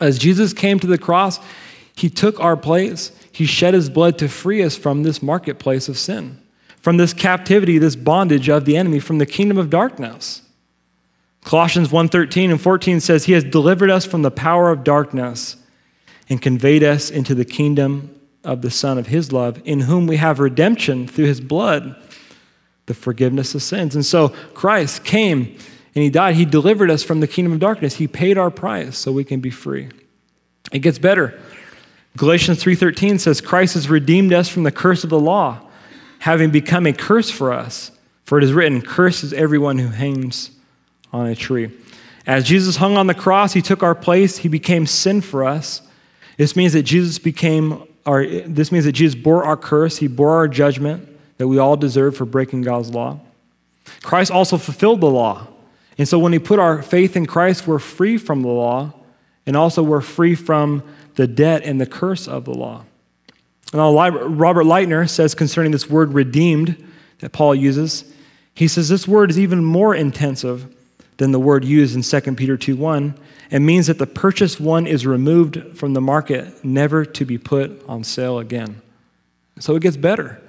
As 0.00 0.18
Jesus 0.18 0.52
came 0.52 0.78
to 0.80 0.86
the 0.86 0.98
cross, 0.98 1.40
he 1.96 2.10
took 2.10 2.38
our 2.38 2.56
place. 2.56 3.10
He 3.32 3.46
shed 3.46 3.74
his 3.74 3.88
blood 3.88 4.18
to 4.18 4.28
free 4.28 4.62
us 4.62 4.76
from 4.76 5.02
this 5.02 5.22
marketplace 5.22 5.88
of 5.88 5.98
sin, 5.98 6.40
from 6.88 6.96
this 6.96 7.12
captivity, 7.12 7.76
this 7.76 7.96
bondage 7.96 8.48
of 8.48 8.64
the 8.64 8.74
enemy, 8.74 8.98
from 8.98 9.18
the 9.18 9.26
kingdom 9.26 9.58
of 9.58 9.68
darkness. 9.68 10.40
Colossians 11.44 11.90
1:13 11.90 12.50
and 12.50 12.58
14 12.58 12.98
says 12.98 13.26
he 13.26 13.34
has 13.34 13.44
delivered 13.44 13.90
us 13.90 14.06
from 14.06 14.22
the 14.22 14.30
power 14.30 14.70
of 14.70 14.84
darkness 14.84 15.56
and 16.30 16.40
conveyed 16.40 16.82
us 16.82 17.10
into 17.10 17.34
the 17.34 17.44
kingdom 17.44 18.08
of 18.42 18.62
the 18.62 18.70
Son 18.70 18.96
of 18.96 19.08
His 19.08 19.32
love, 19.32 19.60
in 19.66 19.80
whom 19.80 20.06
we 20.06 20.16
have 20.16 20.40
redemption 20.40 21.06
through 21.06 21.26
His 21.26 21.42
blood, 21.42 21.94
the 22.86 22.94
forgiveness 22.94 23.54
of 23.54 23.62
sins. 23.62 23.94
And 23.94 24.06
so 24.06 24.30
Christ 24.54 25.04
came 25.04 25.40
and 25.94 26.02
He 26.02 26.08
died. 26.08 26.36
He 26.36 26.46
delivered 26.46 26.90
us 26.90 27.02
from 27.02 27.20
the 27.20 27.28
kingdom 27.28 27.52
of 27.52 27.60
darkness. 27.60 27.96
He 27.96 28.08
paid 28.08 28.38
our 28.38 28.50
price 28.50 28.96
so 28.96 29.12
we 29.12 29.24
can 29.24 29.40
be 29.40 29.50
free. 29.50 29.90
It 30.72 30.78
gets 30.78 30.98
better. 30.98 31.38
Galatians 32.16 32.62
3:13 32.62 33.18
says 33.18 33.42
Christ 33.42 33.74
has 33.74 33.90
redeemed 33.90 34.32
us 34.32 34.48
from 34.48 34.62
the 34.62 34.72
curse 34.72 35.04
of 35.04 35.10
the 35.10 35.20
law, 35.20 35.67
having 36.20 36.50
become 36.50 36.86
a 36.86 36.92
curse 36.92 37.30
for 37.30 37.52
us. 37.52 37.90
For 38.24 38.38
it 38.38 38.44
is 38.44 38.52
written, 38.52 38.82
"Cursed 38.82 39.24
is 39.24 39.32
everyone 39.32 39.78
who 39.78 39.88
hangs 39.88 40.50
on 41.12 41.26
a 41.26 41.34
tree." 41.34 41.70
As 42.26 42.44
Jesus 42.44 42.76
hung 42.76 42.96
on 42.96 43.06
the 43.06 43.14
cross, 43.14 43.54
he 43.54 43.62
took 43.62 43.82
our 43.82 43.94
place, 43.94 44.38
he 44.38 44.48
became 44.48 44.86
sin 44.86 45.22
for 45.22 45.44
us. 45.44 45.80
This 46.36 46.54
means 46.54 46.74
that 46.74 46.82
Jesus 46.82 47.18
became 47.18 47.82
our, 48.04 48.26
this 48.26 48.70
means 48.70 48.84
that 48.84 48.92
Jesus 48.92 49.14
bore 49.14 49.44
our 49.44 49.56
curse, 49.56 49.98
he 49.98 50.08
bore 50.08 50.36
our 50.36 50.48
judgment 50.48 51.08
that 51.38 51.48
we 51.48 51.58
all 51.58 51.76
deserve 51.76 52.16
for 52.16 52.24
breaking 52.24 52.62
God's 52.62 52.90
law. 52.90 53.20
Christ 54.02 54.30
also 54.30 54.56
fulfilled 54.58 55.00
the 55.00 55.10
law. 55.10 55.46
And 55.96 56.06
so 56.06 56.18
when 56.18 56.32
we 56.32 56.38
put 56.38 56.58
our 56.58 56.82
faith 56.82 57.16
in 57.16 57.26
Christ, 57.26 57.66
we're 57.66 57.78
free 57.78 58.18
from 58.18 58.42
the 58.42 58.48
law, 58.48 58.92
and 59.46 59.56
also 59.56 59.82
we're 59.82 60.00
free 60.00 60.34
from 60.34 60.82
the 61.16 61.26
debt 61.26 61.62
and 61.64 61.80
the 61.80 61.86
curse 61.86 62.28
of 62.28 62.44
the 62.44 62.54
law. 62.54 62.84
Now, 63.72 63.92
Robert 63.92 64.64
Lightner 64.64 65.08
says 65.08 65.34
concerning 65.34 65.72
this 65.72 65.90
word 65.90 66.14
redeemed 66.14 66.82
that 67.18 67.32
Paul 67.32 67.54
uses, 67.54 68.04
he 68.54 68.66
says 68.66 68.88
this 68.88 69.06
word 69.06 69.30
is 69.30 69.38
even 69.38 69.62
more 69.62 69.94
intensive 69.94 70.74
than 71.18 71.32
the 71.32 71.38
word 71.38 71.64
used 71.64 71.94
in 71.94 72.02
2 72.02 72.34
Peter 72.34 72.56
2 72.56 72.76
1 72.76 73.14
and 73.50 73.66
means 73.66 73.86
that 73.86 73.98
the 73.98 74.06
purchased 74.06 74.60
one 74.60 74.86
is 74.86 75.06
removed 75.06 75.76
from 75.76 75.94
the 75.94 76.00
market, 76.00 76.64
never 76.64 77.04
to 77.04 77.24
be 77.24 77.38
put 77.38 77.82
on 77.88 78.04
sale 78.04 78.38
again. 78.38 78.80
So 79.58 79.74
it 79.76 79.82
gets 79.82 79.96
better. 79.96 80.40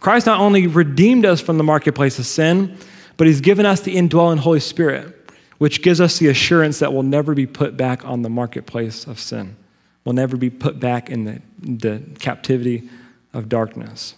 Christ 0.00 0.26
not 0.26 0.40
only 0.40 0.66
redeemed 0.66 1.24
us 1.24 1.40
from 1.40 1.58
the 1.58 1.64
marketplace 1.64 2.18
of 2.18 2.26
sin, 2.26 2.76
but 3.16 3.26
he's 3.26 3.40
given 3.40 3.66
us 3.66 3.80
the 3.80 3.96
indwelling 3.96 4.38
Holy 4.38 4.60
Spirit, 4.60 5.14
which 5.58 5.82
gives 5.82 6.00
us 6.00 6.18
the 6.18 6.28
assurance 6.28 6.78
that 6.78 6.92
we'll 6.92 7.02
never 7.02 7.34
be 7.34 7.46
put 7.46 7.76
back 7.76 8.04
on 8.04 8.22
the 8.22 8.30
marketplace 8.30 9.06
of 9.06 9.18
sin. 9.18 9.56
We'll 10.04 10.14
never 10.14 10.36
be 10.36 10.50
put 10.50 10.80
back 10.80 11.10
in 11.10 11.24
the, 11.24 11.42
the 11.60 12.02
captivity 12.18 12.88
of 13.32 13.48
darkness. 13.48 14.14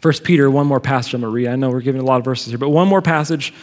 First 0.00 0.24
Peter, 0.24 0.50
one 0.50 0.66
more 0.66 0.80
passage 0.80 1.14
I'm 1.14 1.20
going 1.20 1.30
to 1.30 1.34
read. 1.34 1.48
I 1.48 1.56
know 1.56 1.70
we're 1.70 1.80
giving 1.80 2.00
a 2.00 2.04
lot 2.04 2.18
of 2.18 2.24
verses 2.24 2.48
here, 2.48 2.58
but 2.58 2.70
one 2.70 2.88
more 2.88 3.02
passage 3.02 3.54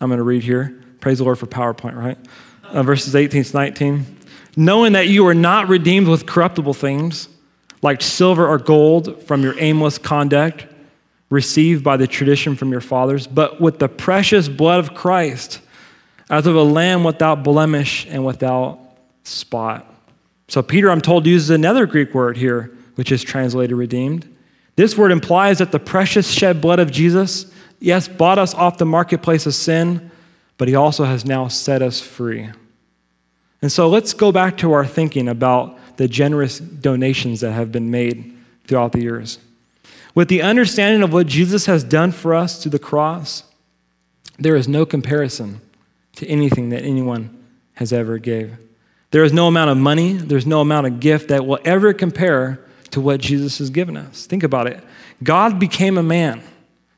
I'm 0.00 0.08
going 0.08 0.18
to 0.18 0.24
read 0.24 0.42
here. 0.42 0.82
Praise 1.00 1.18
the 1.18 1.24
Lord 1.24 1.38
for 1.38 1.46
PowerPoint, 1.46 1.96
right? 1.96 2.18
Uh, 2.64 2.82
verses 2.82 3.14
18 3.14 3.44
to 3.44 3.56
19. 3.56 4.16
Knowing 4.56 4.94
that 4.94 5.08
you 5.08 5.26
are 5.26 5.34
not 5.34 5.68
redeemed 5.68 6.08
with 6.08 6.26
corruptible 6.26 6.74
things, 6.74 7.28
like 7.82 8.02
silver 8.02 8.46
or 8.46 8.58
gold 8.58 9.22
from 9.22 9.42
your 9.42 9.54
aimless 9.58 9.98
conduct 9.98 10.66
received 11.30 11.84
by 11.84 11.96
the 11.96 12.06
tradition 12.06 12.56
from 12.56 12.72
your 12.72 12.80
fathers, 12.80 13.26
but 13.26 13.60
with 13.60 13.78
the 13.78 13.88
precious 13.88 14.48
blood 14.48 14.80
of 14.80 14.94
Christ, 14.94 15.60
as 16.28 16.46
of 16.46 16.56
a 16.56 16.62
lamb 16.62 17.04
without 17.04 17.42
blemish 17.42 18.06
and 18.08 18.24
without 18.24 18.80
spot. 19.24 19.86
So, 20.50 20.62
Peter, 20.62 20.90
I'm 20.90 21.00
told, 21.00 21.26
uses 21.26 21.50
another 21.50 21.86
Greek 21.86 22.12
word 22.12 22.36
here, 22.36 22.72
which 22.96 23.12
is 23.12 23.22
translated 23.22 23.76
redeemed. 23.76 24.26
This 24.74 24.96
word 24.98 25.12
implies 25.12 25.58
that 25.58 25.70
the 25.70 25.78
precious 25.78 26.28
shed 26.28 26.60
blood 26.60 26.80
of 26.80 26.90
Jesus, 26.90 27.52
yes, 27.78 28.08
bought 28.08 28.36
us 28.36 28.52
off 28.54 28.76
the 28.76 28.84
marketplace 28.84 29.46
of 29.46 29.54
sin, 29.54 30.10
but 30.58 30.66
he 30.66 30.74
also 30.74 31.04
has 31.04 31.24
now 31.24 31.46
set 31.46 31.82
us 31.82 32.00
free. 32.00 32.50
And 33.62 33.70
so 33.70 33.88
let's 33.88 34.12
go 34.12 34.32
back 34.32 34.56
to 34.56 34.72
our 34.72 34.84
thinking 34.84 35.28
about 35.28 35.78
the 35.98 36.08
generous 36.08 36.58
donations 36.58 37.42
that 37.42 37.52
have 37.52 37.70
been 37.70 37.92
made 37.92 38.36
throughout 38.66 38.90
the 38.90 39.02
years. 39.02 39.38
With 40.16 40.26
the 40.26 40.42
understanding 40.42 41.04
of 41.04 41.12
what 41.12 41.28
Jesus 41.28 41.66
has 41.66 41.84
done 41.84 42.10
for 42.10 42.34
us 42.34 42.60
through 42.60 42.72
the 42.72 42.80
cross, 42.80 43.44
there 44.36 44.56
is 44.56 44.66
no 44.66 44.84
comparison 44.84 45.60
to 46.16 46.26
anything 46.26 46.70
that 46.70 46.82
anyone 46.82 47.40
has 47.74 47.92
ever 47.92 48.18
gave. 48.18 48.56
There 49.10 49.24
is 49.24 49.32
no 49.32 49.48
amount 49.48 49.70
of 49.70 49.76
money, 49.76 50.12
there's 50.12 50.46
no 50.46 50.60
amount 50.60 50.86
of 50.86 51.00
gift 51.00 51.28
that 51.28 51.44
will 51.44 51.58
ever 51.64 51.92
compare 51.92 52.64
to 52.90 53.00
what 53.00 53.20
Jesus 53.20 53.58
has 53.58 53.70
given 53.70 53.96
us. 53.96 54.26
Think 54.26 54.42
about 54.42 54.66
it. 54.66 54.82
God 55.22 55.58
became 55.58 55.98
a 55.98 56.02
man. 56.02 56.42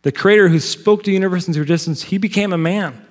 The 0.03 0.13
creator 0.13 0.49
who 0.49 0.59
spoke 0.59 1.05
the 1.05 1.13
universe 1.13 1.49
into 1.49 1.61
existence, 1.61 2.03
he 2.03 2.19
became 2.19 2.53
a 2.53 2.59
man. 2.59 3.07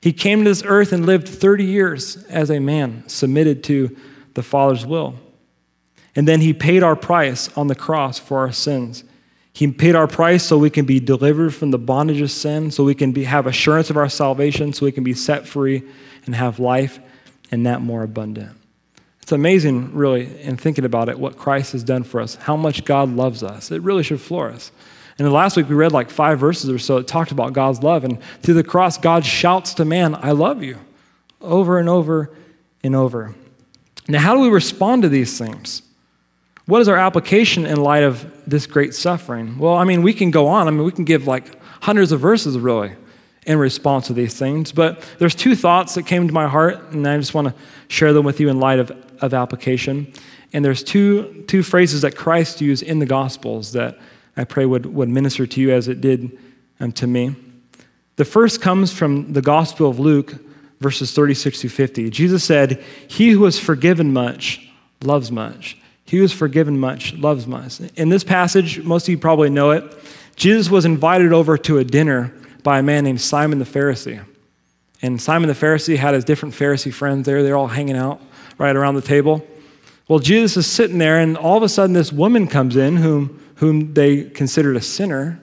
He 0.00 0.12
came 0.12 0.44
to 0.44 0.50
this 0.50 0.62
earth 0.64 0.92
and 0.92 1.04
lived 1.04 1.28
30 1.28 1.64
years 1.64 2.16
as 2.24 2.50
a 2.50 2.58
man, 2.58 3.04
submitted 3.08 3.64
to 3.64 3.96
the 4.34 4.42
Father's 4.42 4.86
will. 4.86 5.14
And 6.14 6.26
then 6.26 6.40
he 6.40 6.52
paid 6.52 6.82
our 6.82 6.96
price 6.96 7.54
on 7.56 7.66
the 7.66 7.74
cross 7.74 8.18
for 8.18 8.38
our 8.38 8.52
sins. 8.52 9.04
He 9.52 9.70
paid 9.72 9.94
our 9.94 10.06
price 10.06 10.44
so 10.44 10.58
we 10.58 10.70
can 10.70 10.86
be 10.86 11.00
delivered 11.00 11.54
from 11.54 11.70
the 11.70 11.78
bondage 11.78 12.20
of 12.20 12.30
sin, 12.30 12.70
so 12.70 12.84
we 12.84 12.94
can 12.94 13.12
be, 13.12 13.24
have 13.24 13.46
assurance 13.46 13.90
of 13.90 13.96
our 13.96 14.08
salvation, 14.08 14.72
so 14.72 14.86
we 14.86 14.92
can 14.92 15.04
be 15.04 15.14
set 15.14 15.46
free 15.46 15.82
and 16.24 16.34
have 16.34 16.58
life 16.58 17.00
and 17.50 17.66
that 17.66 17.80
more 17.80 18.02
abundant. 18.02 18.56
It's 19.22 19.32
amazing, 19.32 19.92
really, 19.92 20.40
in 20.40 20.56
thinking 20.56 20.84
about 20.84 21.08
it, 21.08 21.18
what 21.18 21.36
Christ 21.36 21.72
has 21.72 21.82
done 21.82 22.04
for 22.04 22.20
us, 22.20 22.36
how 22.36 22.56
much 22.56 22.84
God 22.84 23.10
loves 23.10 23.42
us. 23.42 23.72
It 23.72 23.82
really 23.82 24.04
should 24.04 24.20
floor 24.20 24.50
us. 24.50 24.70
And 25.18 25.32
last 25.32 25.56
week 25.56 25.68
we 25.68 25.74
read 25.74 25.92
like 25.92 26.10
five 26.10 26.38
verses 26.38 26.70
or 26.70 26.78
so. 26.78 26.98
It 26.98 27.08
talked 27.08 27.32
about 27.32 27.52
God's 27.52 27.82
love. 27.82 28.04
And 28.04 28.22
through 28.42 28.54
the 28.54 28.62
cross, 28.62 28.98
God 28.98 29.24
shouts 29.24 29.74
to 29.74 29.84
man, 29.84 30.14
I 30.14 30.32
love 30.32 30.62
you, 30.62 30.78
over 31.40 31.78
and 31.78 31.88
over 31.88 32.30
and 32.84 32.94
over. 32.94 33.34
Now, 34.08 34.20
how 34.20 34.34
do 34.34 34.40
we 34.40 34.48
respond 34.48 35.02
to 35.02 35.08
these 35.08 35.36
things? 35.36 35.82
What 36.66 36.80
is 36.80 36.88
our 36.88 36.96
application 36.96 37.66
in 37.66 37.78
light 37.78 38.02
of 38.02 38.30
this 38.46 38.66
great 38.66 38.94
suffering? 38.94 39.58
Well, 39.58 39.74
I 39.74 39.84
mean, 39.84 40.02
we 40.02 40.12
can 40.12 40.30
go 40.30 40.46
on. 40.48 40.68
I 40.68 40.70
mean, 40.70 40.84
we 40.84 40.92
can 40.92 41.04
give 41.04 41.26
like 41.26 41.60
hundreds 41.82 42.12
of 42.12 42.20
verses 42.20 42.58
really 42.58 42.94
in 43.46 43.58
response 43.58 44.08
to 44.08 44.12
these 44.12 44.38
things. 44.38 44.72
But 44.72 45.02
there's 45.18 45.34
two 45.34 45.54
thoughts 45.54 45.94
that 45.94 46.04
came 46.04 46.26
to 46.26 46.34
my 46.34 46.48
heart, 46.48 46.92
and 46.92 47.06
I 47.06 47.16
just 47.16 47.32
want 47.32 47.48
to 47.48 47.54
share 47.88 48.12
them 48.12 48.24
with 48.24 48.40
you 48.40 48.48
in 48.48 48.58
light 48.58 48.80
of, 48.80 48.90
of 49.20 49.32
application. 49.32 50.12
And 50.52 50.64
there's 50.64 50.82
two, 50.82 51.44
two 51.46 51.62
phrases 51.62 52.02
that 52.02 52.16
Christ 52.16 52.60
used 52.60 52.82
in 52.82 52.98
the 52.98 53.06
Gospels 53.06 53.72
that 53.72 53.98
I 54.36 54.44
pray 54.44 54.66
would, 54.66 54.86
would 54.86 55.08
minister 55.08 55.46
to 55.46 55.60
you 55.60 55.72
as 55.72 55.88
it 55.88 56.00
did 56.00 56.36
um, 56.80 56.92
to 56.92 57.06
me. 57.06 57.34
The 58.16 58.24
first 58.24 58.60
comes 58.60 58.92
from 58.92 59.32
the 59.32 59.42
Gospel 59.42 59.88
of 59.88 59.98
Luke, 59.98 60.34
verses 60.80 61.12
36 61.12 61.60
to 61.60 61.68
50. 61.68 62.10
Jesus 62.10 62.44
said, 62.44 62.82
He 63.08 63.30
who 63.30 63.44
has 63.44 63.58
forgiven 63.58 64.12
much 64.12 64.68
loves 65.02 65.30
much. 65.30 65.78
He 66.04 66.16
who 66.16 66.22
has 66.22 66.32
forgiven 66.32 66.78
much 66.78 67.14
loves 67.14 67.46
much. 67.46 67.80
In 67.96 68.08
this 68.08 68.24
passage, 68.24 68.82
most 68.82 69.04
of 69.04 69.10
you 69.10 69.18
probably 69.18 69.50
know 69.50 69.70
it, 69.70 69.84
Jesus 70.34 70.68
was 70.70 70.84
invited 70.84 71.32
over 71.32 71.56
to 71.58 71.78
a 71.78 71.84
dinner 71.84 72.32
by 72.66 72.80
a 72.80 72.82
man 72.82 73.04
named 73.04 73.20
Simon 73.20 73.60
the 73.60 73.64
Pharisee. 73.64 74.20
And 75.00 75.22
Simon 75.22 75.46
the 75.46 75.54
Pharisee 75.54 75.96
had 75.96 76.14
his 76.14 76.24
different 76.24 76.52
Pharisee 76.52 76.92
friends 76.92 77.24
there. 77.24 77.44
They're 77.44 77.56
all 77.56 77.68
hanging 77.68 77.96
out 77.96 78.20
right 78.58 78.74
around 78.74 78.96
the 78.96 79.02
table. 79.02 79.46
Well, 80.08 80.18
Jesus 80.18 80.56
is 80.56 80.66
sitting 80.66 80.98
there, 80.98 81.20
and 81.20 81.36
all 81.36 81.56
of 81.56 81.62
a 81.62 81.68
sudden, 81.68 81.92
this 81.92 82.12
woman 82.12 82.48
comes 82.48 82.74
in 82.74 82.96
whom 82.96 83.40
whom 83.58 83.94
they 83.94 84.24
considered 84.24 84.74
a 84.76 84.80
sinner. 84.80 85.40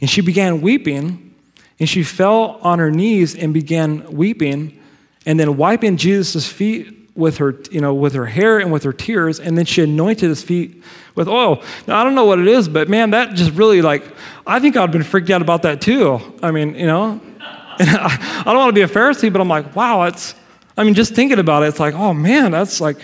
And 0.00 0.08
she 0.08 0.22
began 0.22 0.62
weeping, 0.62 1.34
and 1.78 1.86
she 1.86 2.02
fell 2.02 2.58
on 2.62 2.78
her 2.78 2.90
knees 2.90 3.34
and 3.34 3.52
began 3.52 4.10
weeping, 4.10 4.80
and 5.26 5.38
then 5.38 5.58
wiping 5.58 5.98
Jesus' 5.98 6.48
feet 6.48 6.99
with 7.20 7.36
her, 7.36 7.56
you 7.70 7.80
know, 7.80 7.94
with 7.94 8.14
her 8.14 8.26
hair 8.26 8.58
and 8.58 8.72
with 8.72 8.82
her 8.82 8.92
tears, 8.92 9.38
and 9.38 9.56
then 9.56 9.64
she 9.64 9.82
anointed 9.82 10.28
his 10.28 10.42
feet 10.42 10.82
with 11.14 11.28
oil. 11.28 11.62
Now 11.86 12.00
I 12.00 12.04
don't 12.04 12.16
know 12.16 12.24
what 12.24 12.40
it 12.40 12.48
is, 12.48 12.68
but 12.68 12.88
man, 12.88 13.10
that 13.10 13.34
just 13.34 13.52
really 13.52 13.82
like 13.82 14.02
I 14.46 14.58
think 14.58 14.76
I'd 14.76 14.90
been 14.90 15.04
freaked 15.04 15.30
out 15.30 15.42
about 15.42 15.62
that 15.62 15.80
too. 15.80 16.20
I 16.42 16.50
mean, 16.50 16.74
you 16.74 16.86
know, 16.86 17.20
I, 17.40 18.42
I 18.42 18.44
don't 18.44 18.56
want 18.56 18.70
to 18.70 18.72
be 18.72 18.82
a 18.82 18.88
Pharisee, 18.88 19.32
but 19.32 19.40
I'm 19.40 19.48
like, 19.48 19.76
wow, 19.76 20.02
it's. 20.04 20.34
I 20.76 20.82
mean, 20.82 20.94
just 20.94 21.14
thinking 21.14 21.38
about 21.38 21.62
it, 21.62 21.66
it's 21.66 21.80
like, 21.80 21.94
oh 21.94 22.14
man, 22.14 22.50
that's 22.50 22.80
like 22.80 22.98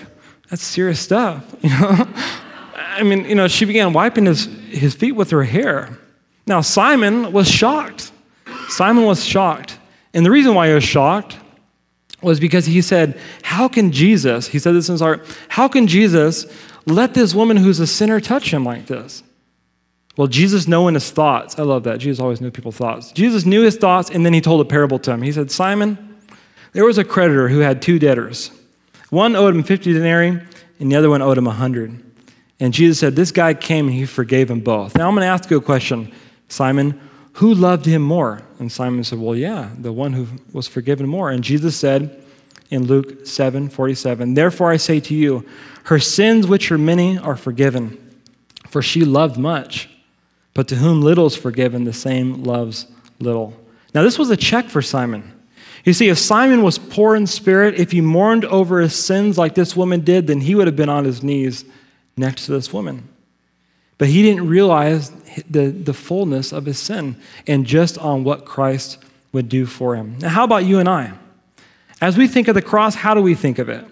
that's 0.49 0.63
serious 0.63 0.99
stuff, 0.99 1.45
you 1.63 1.71
know. 1.71 2.09
I 2.75 3.03
mean, 3.03 3.27
you 3.27 3.35
know, 3.35 3.47
she 3.47 3.67
began 3.67 3.93
wiping 3.93 4.25
his, 4.25 4.47
his 4.71 4.95
feet 4.95 5.13
with 5.13 5.31
her 5.31 5.45
hair. 5.45 5.99
Now, 6.47 6.63
Simon 6.63 7.31
was 7.31 7.47
shocked. 7.47 8.11
Simon 8.69 9.05
was 9.05 9.23
shocked. 9.23 9.79
And 10.15 10.25
the 10.25 10.31
reason 10.31 10.55
why 10.55 10.69
he 10.69 10.75
was 10.75 10.85
shocked 10.85 11.37
was 12.27 12.41
because 12.41 12.67
he 12.67 12.83
said, 12.83 13.17
How 13.43 13.69
can 13.69 13.93
Jesus, 13.93 14.49
he 14.49 14.59
said 14.59 14.75
this 14.75 14.89
in 14.89 14.95
his 14.95 15.01
heart, 15.01 15.25
how 15.49 15.69
can 15.69 15.87
Jesus 15.87 16.45
let 16.85 17.15
this 17.15 17.35
woman 17.35 17.57
who's 17.57 17.79
a 17.79 17.87
sinner 17.87 18.21
touch 18.21 18.53
him 18.53 18.65
like 18.65 18.87
this? 18.87 19.23
Well, 20.17 20.27
Jesus 20.27 20.67
knowing 20.67 20.95
his 20.95 21.09
thoughts, 21.09 21.57
I 21.57 21.63
love 21.63 21.85
that. 21.85 22.01
Jesus 22.01 22.21
always 22.21 22.41
knew 22.41 22.51
people's 22.51 22.77
thoughts. 22.77 23.13
Jesus 23.13 23.47
knew 23.47 23.63
his 23.63 23.77
thoughts, 23.77 24.11
and 24.11 24.27
then 24.27 24.33
he 24.33 24.41
told 24.41 24.61
a 24.61 24.65
parable 24.65 24.99
to 25.01 25.13
him. 25.13 25.23
He 25.23 25.31
said, 25.31 25.53
Simon, 25.53 26.17
there 26.73 26.85
was 26.85 26.99
a 26.99 27.05
creditor 27.05 27.49
who 27.49 27.61
had 27.61 27.81
two 27.81 28.01
debtors. 28.01 28.51
One 29.11 29.37
owed 29.37 29.55
him 29.55 29.63
50 29.63 29.93
denarii, 29.93 30.41
and 30.81 30.91
the 30.91 30.97
other 30.97 31.09
one 31.11 31.23
owed 31.23 31.39
him 31.39 31.45
100. 31.45 32.03
And 32.59 32.75
Jesus 32.75 32.99
said, 32.99 33.15
This 33.15 33.31
guy 33.31 33.55
came 33.55 33.87
and 33.87 33.95
he 33.95 34.05
forgave 34.05 34.49
them 34.49 34.61
both. 34.61 34.97
Now 34.97 35.07
I'm 35.07 35.15
going 35.15 35.23
to 35.23 35.29
ask 35.29 35.49
you 35.49 35.59
a 35.59 35.63
question, 35.63 36.13
Simon. 36.49 37.01
Who 37.37 37.53
loved 37.53 37.85
him 37.85 38.01
more? 38.01 38.41
And 38.59 38.73
Simon 38.73 39.05
said, 39.05 39.19
Well, 39.19 39.37
yeah, 39.37 39.71
the 39.79 39.93
one 39.93 40.15
who 40.15 40.27
was 40.53 40.67
forgiven 40.67 41.07
more. 41.07 41.31
And 41.31 41.45
Jesus 41.45 41.77
said 41.77 42.23
in 42.71 42.87
Luke 42.87 43.27
7 43.27 43.69
47, 43.69 44.35
Therefore 44.35 44.71
I 44.71 44.79
say 44.79 45.01
to 45.01 45.15
you, 45.15 45.47
her 45.85 45.99
sins, 45.99 46.47
which 46.47 46.73
are 46.73 46.79
many, 46.79 47.19
are 47.19 47.37
forgiven, 47.37 48.21
for 48.69 48.81
she 48.81 49.05
loved 49.05 49.39
much. 49.39 49.91
But 50.55 50.67
to 50.69 50.77
whom 50.77 51.03
little 51.03 51.27
is 51.27 51.37
forgiven, 51.37 51.85
the 51.85 51.93
same 51.93 52.43
loves 52.43 52.87
little. 53.21 53.55
Now, 53.95 54.03
this 54.03 54.19
was 54.19 54.31
a 54.31 54.37
check 54.37 54.71
for 54.71 54.81
Simon. 54.81 55.33
You 55.85 55.93
see, 55.93 56.09
if 56.09 56.19
Simon 56.19 56.63
was 56.63 56.79
poor 56.79 57.15
in 57.15 57.27
spirit, 57.27 57.75
if 57.79 57.93
he 57.93 58.01
mourned 58.01 58.47
over 58.47 58.81
his 58.81 58.95
sins 58.95 59.37
like 59.37 59.55
this 59.55 59.77
woman 59.77 60.01
did, 60.01 60.27
then 60.27 60.41
he 60.41 60.55
would 60.55 60.67
have 60.67 60.75
been 60.75 60.89
on 60.89 61.05
his 61.05 61.23
knees 61.23 61.67
next 62.17 62.47
to 62.47 62.53
this 62.53 62.73
woman. 62.73 63.07
But 63.99 64.09
he 64.09 64.23
didn't 64.23 64.47
realize 64.49 65.11
the, 65.49 65.69
the 65.69 65.95
fullness 65.95 66.53
of 66.53 66.67
his 66.67 66.79
sin 66.79 67.17
and 67.47 67.65
just 67.67 67.99
on 67.99 68.25
what 68.25 68.45
Christ 68.45 68.99
would 69.33 69.49
do 69.49 69.67
for 69.67 69.97
him. 69.97 70.19
Now, 70.19 70.29
how 70.29 70.45
about 70.45 70.65
you 70.65 70.79
and 70.79 70.89
I? 70.89 71.13
As 72.01 72.19
we 72.19 72.29
think 72.29 72.49
of 72.49 72.55
the 72.55 72.63
cross, 72.63 72.95
how 72.95 73.15
do 73.15 73.23
we 73.23 73.35
think 73.35 73.59
of 73.59 73.69
it? 73.69 73.85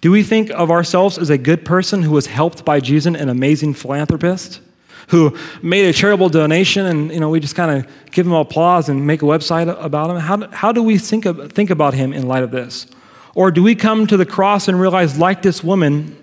Do 0.00 0.10
we 0.10 0.22
think 0.22 0.50
of 0.50 0.70
ourselves 0.70 1.18
as 1.18 1.30
a 1.30 1.38
good 1.38 1.64
person 1.64 2.02
who 2.02 2.12
was 2.12 2.26
helped 2.26 2.64
by 2.64 2.80
Jesus, 2.80 3.14
an 3.14 3.28
amazing 3.28 3.74
philanthropist? 3.74 4.60
Who 5.08 5.36
made 5.60 5.86
a 5.86 5.92
charitable 5.92 6.28
donation, 6.28 6.86
and 6.86 7.10
you 7.10 7.18
know 7.18 7.30
we 7.30 7.40
just 7.40 7.56
kind 7.56 7.78
of 7.84 7.92
give 8.12 8.26
him 8.26 8.32
applause 8.32 8.88
and 8.88 9.06
make 9.06 9.22
a 9.22 9.24
website 9.24 9.68
about 9.82 10.10
him. 10.10 10.16
How, 10.18 10.48
how 10.50 10.70
do 10.72 10.82
we 10.82 10.98
think, 10.98 11.26
of, 11.26 11.52
think 11.52 11.70
about 11.70 11.94
him 11.94 12.12
in 12.12 12.28
light 12.28 12.44
of 12.44 12.52
this? 12.52 12.86
Or 13.34 13.50
do 13.50 13.62
we 13.62 13.74
come 13.74 14.06
to 14.06 14.16
the 14.16 14.26
cross 14.26 14.68
and 14.68 14.80
realize, 14.80 15.18
like 15.18 15.42
this 15.42 15.64
woman, 15.64 16.16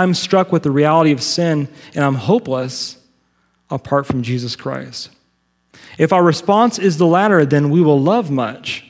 I'm 0.00 0.14
struck 0.14 0.52
with 0.52 0.62
the 0.62 0.70
reality 0.70 1.12
of 1.12 1.22
sin 1.22 1.68
and 1.94 2.04
I'm 2.04 2.14
hopeless 2.14 2.98
apart 3.70 4.06
from 4.06 4.22
Jesus 4.22 4.56
Christ. 4.56 5.10
If 5.98 6.12
our 6.12 6.22
response 6.22 6.78
is 6.78 6.98
the 6.98 7.06
latter, 7.06 7.46
then 7.46 7.70
we 7.70 7.80
will 7.80 8.00
love 8.00 8.30
much 8.30 8.84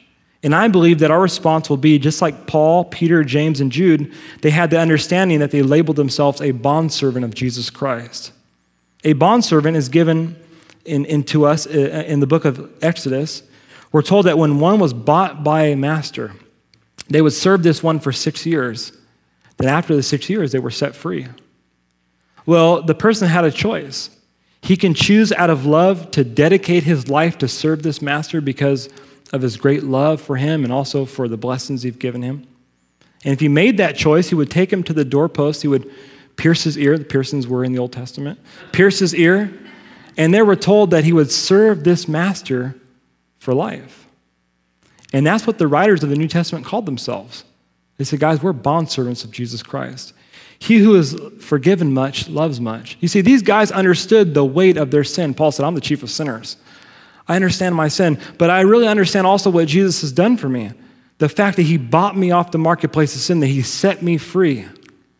And 0.44 0.54
I 0.54 0.68
believe 0.68 0.98
that 0.98 1.10
our 1.10 1.22
response 1.22 1.70
will 1.70 1.78
be 1.78 1.98
just 1.98 2.20
like 2.20 2.46
Paul, 2.46 2.84
Peter, 2.84 3.24
James, 3.24 3.62
and 3.62 3.72
Jude, 3.72 4.12
they 4.42 4.50
had 4.50 4.68
the 4.68 4.78
understanding 4.78 5.38
that 5.38 5.50
they 5.50 5.62
labeled 5.62 5.96
themselves 5.96 6.42
a 6.42 6.50
bondservant 6.50 7.24
of 7.24 7.34
Jesus 7.34 7.70
Christ. 7.70 8.30
A 9.04 9.14
bondservant 9.14 9.74
is 9.74 9.88
given 9.88 10.36
in, 10.84 11.06
in, 11.06 11.24
to 11.24 11.46
us 11.46 11.66
uh, 11.66 12.04
in 12.06 12.20
the 12.20 12.26
book 12.26 12.44
of 12.44 12.70
Exodus. 12.82 13.42
We're 13.90 14.02
told 14.02 14.26
that 14.26 14.36
when 14.36 14.60
one 14.60 14.78
was 14.78 14.92
bought 14.92 15.42
by 15.42 15.62
a 15.62 15.76
master, 15.76 16.32
they 17.08 17.22
would 17.22 17.32
serve 17.32 17.62
this 17.62 17.82
one 17.82 17.98
for 17.98 18.12
six 18.12 18.44
years. 18.44 18.92
Then, 19.56 19.68
after 19.68 19.94
the 19.94 20.02
six 20.02 20.28
years, 20.28 20.52
they 20.52 20.58
were 20.58 20.70
set 20.70 20.94
free. 20.94 21.26
Well, 22.46 22.82
the 22.82 22.94
person 22.94 23.28
had 23.28 23.44
a 23.44 23.50
choice. 23.50 24.10
He 24.62 24.76
can 24.76 24.94
choose 24.94 25.32
out 25.32 25.50
of 25.50 25.66
love 25.66 26.10
to 26.12 26.24
dedicate 26.24 26.84
his 26.84 27.08
life 27.08 27.38
to 27.38 27.48
serve 27.48 27.82
this 27.82 28.00
master 28.00 28.40
because 28.40 28.88
of 29.32 29.42
his 29.42 29.56
great 29.56 29.84
love 29.84 30.20
for 30.20 30.36
him 30.36 30.64
and 30.64 30.72
also 30.72 31.04
for 31.04 31.28
the 31.28 31.36
blessings 31.36 31.82
he's 31.82 31.96
given 31.96 32.22
him. 32.22 32.46
And 33.24 33.32
if 33.32 33.40
he 33.40 33.48
made 33.48 33.78
that 33.78 33.96
choice, 33.96 34.28
he 34.28 34.34
would 34.34 34.50
take 34.50 34.72
him 34.72 34.82
to 34.84 34.92
the 34.92 35.04
doorpost, 35.04 35.62
he 35.62 35.68
would 35.68 35.90
pierce 36.36 36.64
his 36.64 36.76
ear, 36.76 36.98
the 36.98 37.04
piercings 37.04 37.46
were 37.46 37.64
in 37.64 37.72
the 37.72 37.78
Old 37.78 37.92
Testament, 37.92 38.38
pierce 38.72 38.98
his 38.98 39.14
ear, 39.14 39.52
and 40.16 40.32
they 40.32 40.42
were 40.42 40.56
told 40.56 40.90
that 40.90 41.04
he 41.04 41.12
would 41.12 41.30
serve 41.30 41.84
this 41.84 42.06
master 42.06 42.74
for 43.38 43.54
life. 43.54 44.06
And 45.12 45.26
that's 45.26 45.46
what 45.46 45.58
the 45.58 45.68
writers 45.68 46.02
of 46.02 46.10
the 46.10 46.16
New 46.16 46.28
Testament 46.28 46.66
called 46.66 46.86
themselves. 46.86 47.44
They 47.96 48.04
said, 48.04 48.20
guys, 48.20 48.42
we're 48.42 48.52
bondservants 48.52 49.24
of 49.24 49.30
Jesus 49.30 49.62
Christ. 49.62 50.14
He 50.58 50.78
who 50.78 50.96
is 50.96 51.16
forgiven 51.40 51.92
much 51.92 52.28
loves 52.28 52.60
much. 52.60 52.96
You 53.00 53.08
see, 53.08 53.20
these 53.20 53.42
guys 53.42 53.70
understood 53.70 54.34
the 54.34 54.44
weight 54.44 54.76
of 54.76 54.90
their 54.90 55.04
sin. 55.04 55.34
Paul 55.34 55.52
said, 55.52 55.64
I'm 55.64 55.74
the 55.74 55.80
chief 55.80 56.02
of 56.02 56.10
sinners. 56.10 56.56
I 57.28 57.36
understand 57.36 57.74
my 57.74 57.88
sin, 57.88 58.18
but 58.38 58.50
I 58.50 58.60
really 58.62 58.86
understand 58.86 59.26
also 59.26 59.50
what 59.50 59.68
Jesus 59.68 60.00
has 60.02 60.12
done 60.12 60.36
for 60.36 60.48
me. 60.48 60.72
The 61.18 61.28
fact 61.28 61.56
that 61.56 61.62
he 61.62 61.76
bought 61.76 62.16
me 62.16 62.32
off 62.32 62.50
the 62.50 62.58
marketplace 62.58 63.14
of 63.14 63.20
sin, 63.20 63.40
that 63.40 63.46
he 63.46 63.62
set 63.62 64.02
me 64.02 64.18
free. 64.18 64.66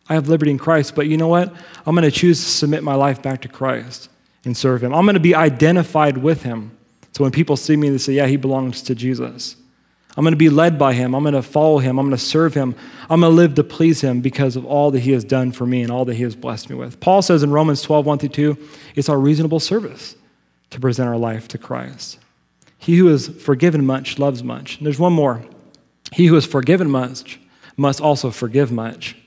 I 0.07 0.13
have 0.13 0.27
liberty 0.27 0.51
in 0.51 0.57
Christ, 0.57 0.93
but 0.93 1.07
you 1.07 1.17
know 1.17 1.27
what? 1.27 1.53
I'm 1.85 1.95
going 1.95 2.03
to 2.03 2.11
choose 2.11 2.43
to 2.43 2.49
submit 2.49 2.83
my 2.83 2.95
life 2.95 3.21
back 3.21 3.41
to 3.41 3.47
Christ 3.47 4.09
and 4.43 4.55
serve 4.55 4.83
him. 4.83 4.93
I'm 4.93 5.05
going 5.05 5.15
to 5.15 5.19
be 5.19 5.33
identified 5.33 6.17
with 6.17 6.43
him. 6.43 6.77
So 7.13 7.23
when 7.23 7.31
people 7.31 7.57
see 7.57 7.75
me, 7.75 7.89
they 7.89 7.97
say, 7.97 8.13
yeah, 8.13 8.27
he 8.27 8.37
belongs 8.37 8.81
to 8.83 8.93
Jesus. 8.93 9.55
I'm 10.17 10.23
going 10.23 10.31
to 10.31 10.37
be 10.37 10.49
led 10.49 10.79
by 10.79 10.93
him. 10.93 11.13
I'm 11.13 11.23
going 11.23 11.33
to 11.33 11.41
follow 11.41 11.79
him. 11.79 11.99
I'm 11.99 12.07
going 12.07 12.17
to 12.17 12.23
serve 12.23 12.53
him. 12.53 12.75
I'm 13.09 13.21
going 13.21 13.31
to 13.31 13.35
live 13.35 13.55
to 13.55 13.63
please 13.63 14.01
him 14.01 14.21
because 14.21 14.55
of 14.55 14.65
all 14.65 14.91
that 14.91 15.01
he 15.01 15.11
has 15.11 15.25
done 15.25 15.51
for 15.51 15.65
me 15.65 15.81
and 15.81 15.91
all 15.91 16.05
that 16.05 16.15
he 16.15 16.23
has 16.23 16.35
blessed 16.35 16.69
me 16.69 16.75
with. 16.75 16.99
Paul 16.99 17.21
says 17.21 17.43
in 17.43 17.51
Romans 17.51 17.81
12, 17.81 18.05
1 18.05 18.19
through 18.19 18.29
2, 18.29 18.57
it's 18.95 19.09
our 19.09 19.19
reasonable 19.19 19.59
service 19.59 20.15
to 20.69 20.79
present 20.79 21.09
our 21.09 21.17
life 21.17 21.47
to 21.49 21.57
Christ. 21.57 22.19
He 22.77 22.97
who 22.97 23.09
is 23.09 23.27
forgiven 23.27 23.85
much 23.85 24.17
loves 24.17 24.43
much. 24.43 24.77
And 24.77 24.85
there's 24.85 24.99
one 24.99 25.13
more. 25.13 25.43
He 26.13 26.27
who 26.27 26.35
is 26.37 26.45
forgiven 26.45 26.89
much 26.89 27.39
must 27.75 27.99
also 27.99 28.31
forgive 28.31 28.71
much. 28.71 29.17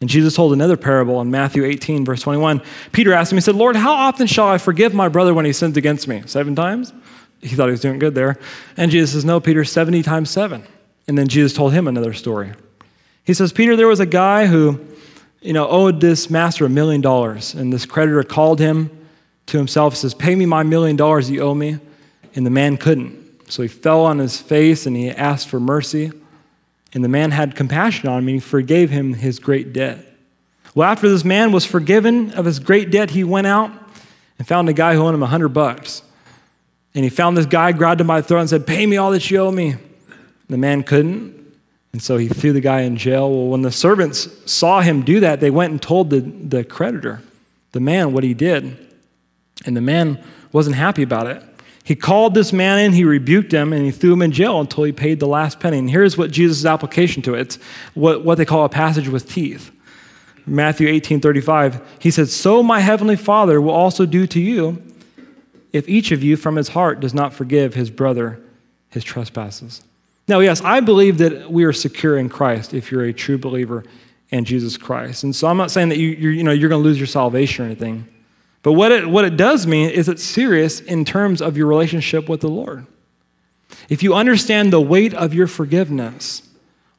And 0.00 0.10
Jesus 0.10 0.34
told 0.34 0.52
another 0.52 0.76
parable 0.76 1.20
in 1.20 1.30
Matthew 1.30 1.64
18, 1.64 2.04
verse 2.04 2.22
21. 2.22 2.60
Peter 2.92 3.12
asked 3.12 3.32
him, 3.32 3.36
He 3.36 3.42
said, 3.42 3.54
Lord, 3.54 3.76
how 3.76 3.92
often 3.92 4.26
shall 4.26 4.48
I 4.48 4.58
forgive 4.58 4.92
my 4.92 5.08
brother 5.08 5.32
when 5.32 5.44
he 5.44 5.52
sins 5.52 5.76
against 5.76 6.08
me? 6.08 6.22
Seven 6.26 6.54
times? 6.54 6.92
He 7.44 7.56
thought 7.56 7.66
he 7.66 7.72
was 7.72 7.80
doing 7.80 7.98
good 7.98 8.14
there. 8.14 8.38
And 8.76 8.90
Jesus 8.90 9.12
says, 9.12 9.24
No, 9.24 9.38
Peter, 9.38 9.64
70 9.64 10.02
times 10.02 10.30
seven. 10.30 10.64
And 11.06 11.18
then 11.18 11.28
Jesus 11.28 11.52
told 11.52 11.74
him 11.74 11.86
another 11.86 12.14
story. 12.14 12.52
He 13.22 13.34
says, 13.34 13.52
Peter, 13.52 13.76
there 13.76 13.86
was 13.86 14.00
a 14.00 14.06
guy 14.06 14.46
who, 14.46 14.80
you 15.42 15.52
know, 15.52 15.68
owed 15.68 16.00
this 16.00 16.30
master 16.30 16.64
a 16.64 16.70
million 16.70 17.02
dollars. 17.02 17.52
And 17.52 17.70
this 17.70 17.84
creditor 17.84 18.22
called 18.22 18.60
him 18.60 19.06
to 19.46 19.58
himself, 19.58 19.94
says, 19.94 20.14
Pay 20.14 20.34
me 20.34 20.46
my 20.46 20.62
million 20.62 20.96
dollars 20.96 21.30
you 21.30 21.42
owe 21.42 21.54
me. 21.54 21.78
And 22.34 22.46
the 22.46 22.50
man 22.50 22.78
couldn't. 22.78 23.50
So 23.50 23.62
he 23.62 23.68
fell 23.68 24.06
on 24.06 24.18
his 24.18 24.40
face 24.40 24.86
and 24.86 24.96
he 24.96 25.10
asked 25.10 25.48
for 25.48 25.60
mercy. 25.60 26.12
And 26.94 27.04
the 27.04 27.08
man 27.08 27.30
had 27.30 27.54
compassion 27.54 28.08
on 28.08 28.20
him 28.20 28.28
and 28.28 28.36
he 28.36 28.40
forgave 28.40 28.88
him 28.88 29.12
his 29.12 29.38
great 29.38 29.74
debt. 29.74 29.98
Well, 30.74 30.90
after 30.90 31.10
this 31.10 31.24
man 31.24 31.52
was 31.52 31.66
forgiven 31.66 32.32
of 32.32 32.46
his 32.46 32.58
great 32.58 32.90
debt, 32.90 33.10
he 33.10 33.22
went 33.22 33.46
out 33.46 33.70
and 34.38 34.48
found 34.48 34.70
a 34.70 34.72
guy 34.72 34.94
who 34.94 35.02
owed 35.02 35.14
him 35.14 35.22
a 35.22 35.26
hundred 35.26 35.50
bucks. 35.50 36.02
And 36.94 37.02
he 37.02 37.10
found 37.10 37.36
this 37.36 37.46
guy, 37.46 37.72
grabbed 37.72 38.00
him 38.00 38.06
by 38.06 38.20
the 38.20 38.26
throat, 38.26 38.40
and 38.40 38.50
said, 38.50 38.66
Pay 38.66 38.86
me 38.86 38.96
all 38.96 39.10
that 39.10 39.30
you 39.30 39.38
owe 39.38 39.50
me. 39.50 39.76
The 40.48 40.58
man 40.58 40.82
couldn't. 40.82 41.34
And 41.92 42.02
so 42.02 42.16
he 42.16 42.28
threw 42.28 42.52
the 42.52 42.60
guy 42.60 42.80
in 42.80 42.96
jail. 42.96 43.30
Well, 43.30 43.48
when 43.48 43.62
the 43.62 43.72
servants 43.72 44.28
saw 44.50 44.80
him 44.80 45.02
do 45.02 45.20
that, 45.20 45.40
they 45.40 45.50
went 45.50 45.70
and 45.70 45.80
told 45.80 46.10
the, 46.10 46.20
the 46.20 46.64
creditor, 46.64 47.22
the 47.72 47.80
man, 47.80 48.12
what 48.12 48.24
he 48.24 48.34
did. 48.34 48.76
And 49.64 49.76
the 49.76 49.80
man 49.80 50.22
wasn't 50.52 50.76
happy 50.76 51.02
about 51.02 51.28
it. 51.28 51.42
He 51.84 51.94
called 51.94 52.34
this 52.34 52.52
man 52.52 52.78
in, 52.78 52.92
he 52.92 53.04
rebuked 53.04 53.52
him, 53.52 53.72
and 53.72 53.84
he 53.84 53.90
threw 53.90 54.14
him 54.14 54.22
in 54.22 54.32
jail 54.32 54.58
until 54.58 54.84
he 54.84 54.92
paid 54.92 55.20
the 55.20 55.26
last 55.26 55.60
penny. 55.60 55.78
And 55.78 55.90
here's 55.90 56.16
what 56.16 56.30
Jesus' 56.30 56.64
application 56.64 57.22
to 57.22 57.34
it 57.34 57.40
it's 57.40 57.56
what, 57.94 58.24
what 58.24 58.38
they 58.38 58.44
call 58.44 58.64
a 58.64 58.68
passage 58.68 59.08
with 59.08 59.28
teeth. 59.28 59.70
Matthew 60.46 60.88
18 60.88 61.20
35, 61.20 61.80
he 61.98 62.10
said, 62.10 62.28
So 62.28 62.62
my 62.62 62.80
heavenly 62.80 63.16
Father 63.16 63.60
will 63.60 63.72
also 63.72 64.06
do 64.06 64.26
to 64.26 64.40
you 64.40 64.82
if 65.74 65.88
each 65.88 66.12
of 66.12 66.22
you 66.22 66.36
from 66.36 66.54
his 66.54 66.68
heart 66.68 67.00
does 67.00 67.12
not 67.12 67.34
forgive 67.34 67.74
his 67.74 67.90
brother 67.90 68.40
his 68.90 69.02
trespasses. 69.02 69.82
Now, 70.28 70.38
yes, 70.38 70.62
I 70.62 70.78
believe 70.78 71.18
that 71.18 71.50
we 71.50 71.64
are 71.64 71.72
secure 71.72 72.16
in 72.16 72.28
Christ 72.28 72.72
if 72.72 72.92
you're 72.92 73.04
a 73.04 73.12
true 73.12 73.36
believer 73.36 73.82
in 74.30 74.44
Jesus 74.44 74.76
Christ. 74.76 75.24
And 75.24 75.34
so 75.34 75.48
I'm 75.48 75.56
not 75.56 75.72
saying 75.72 75.88
that 75.88 75.98
you, 75.98 76.10
you're, 76.10 76.32
you 76.32 76.44
know, 76.44 76.52
you're 76.52 76.68
going 76.68 76.80
to 76.80 76.88
lose 76.88 76.96
your 76.96 77.08
salvation 77.08 77.64
or 77.64 77.66
anything. 77.66 78.06
But 78.62 78.74
what 78.74 78.92
it, 78.92 79.06
what 79.06 79.24
it 79.24 79.36
does 79.36 79.66
mean 79.66 79.90
is 79.90 80.08
it's 80.08 80.22
serious 80.22 80.78
in 80.80 81.04
terms 81.04 81.42
of 81.42 81.56
your 81.56 81.66
relationship 81.66 82.28
with 82.28 82.40
the 82.40 82.48
Lord. 82.48 82.86
If 83.88 84.04
you 84.04 84.14
understand 84.14 84.72
the 84.72 84.80
weight 84.80 85.12
of 85.12 85.34
your 85.34 85.48
forgiveness, 85.48 86.48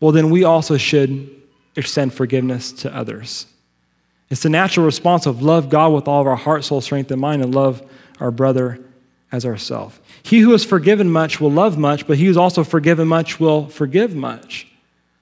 well, 0.01 0.11
then 0.11 0.29
we 0.29 0.43
also 0.43 0.75
should 0.75 1.33
extend 1.77 2.13
forgiveness 2.13 2.73
to 2.73 2.93
others. 2.93 3.47
It's 4.29 4.43
the 4.43 4.49
natural 4.49 4.85
response 4.85 5.25
of 5.25 5.41
love 5.41 5.69
God 5.69 5.93
with 5.93 6.09
all 6.09 6.19
of 6.19 6.27
our 6.27 6.35
heart, 6.35 6.65
soul, 6.65 6.81
strength, 6.81 7.09
and 7.09 7.21
mind, 7.21 7.41
and 7.41 7.55
love 7.55 7.81
our 8.19 8.31
brother 8.31 8.79
as 9.31 9.45
ourself. 9.45 9.99
He 10.23 10.39
who 10.39 10.53
is 10.53 10.63
forgiven 10.63 11.09
much 11.09 11.41
will 11.41 11.51
love 11.51 11.77
much, 11.77 12.07
but 12.07 12.17
he 12.17 12.25
who 12.25 12.31
is 12.31 12.37
also 12.37 12.63
forgiven 12.63 13.07
much 13.07 13.39
will 13.39 13.67
forgive 13.67 14.15
much. 14.15 14.67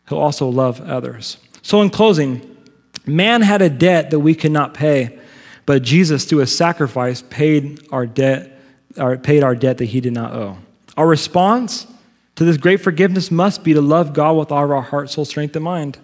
He'll 0.10 0.19
also 0.19 0.49
love 0.49 0.82
others. 0.82 1.38
So, 1.62 1.82
in 1.82 1.89
closing, 1.89 2.58
man 3.06 3.41
had 3.41 3.62
a 3.62 3.69
debt 3.69 4.12
that 4.12 4.19
we 4.19 4.36
could 4.36 4.51
not 4.51 4.73
pay. 4.73 5.19
But 5.65 5.82
Jesus, 5.82 6.25
through 6.25 6.41
a 6.41 6.47
sacrifice, 6.47 7.21
paid 7.29 7.88
our 7.91 8.06
debt, 8.06 8.60
or 8.97 9.17
paid 9.17 9.43
our 9.43 9.56
debt 9.56 9.77
that 9.77 9.86
he 9.86 10.01
did 10.01 10.13
not 10.13 10.34
owe. 10.34 10.58
Our 10.97 11.08
response 11.08 11.88
to 12.36 12.43
this 12.43 12.58
great 12.58 12.82
forgiveness 12.82 13.32
must 13.32 13.63
be 13.63 13.73
to 13.73 13.82
love 13.82 14.13
God 14.13 14.34
with 14.34 14.51
all 14.51 14.65
of 14.65 14.71
our 14.71 14.82
heart, 14.82 15.10
soul, 15.10 15.25
strength, 15.25 15.56
and 15.56 15.63
mind, 15.63 15.97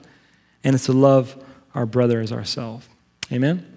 and 0.64 0.76
it's 0.76 0.86
to 0.86 0.94
love 0.94 1.36
our 1.76 1.86
brother 1.86 2.22
as 2.22 2.32
ourselves. 2.32 2.88
Amen. 3.32 3.69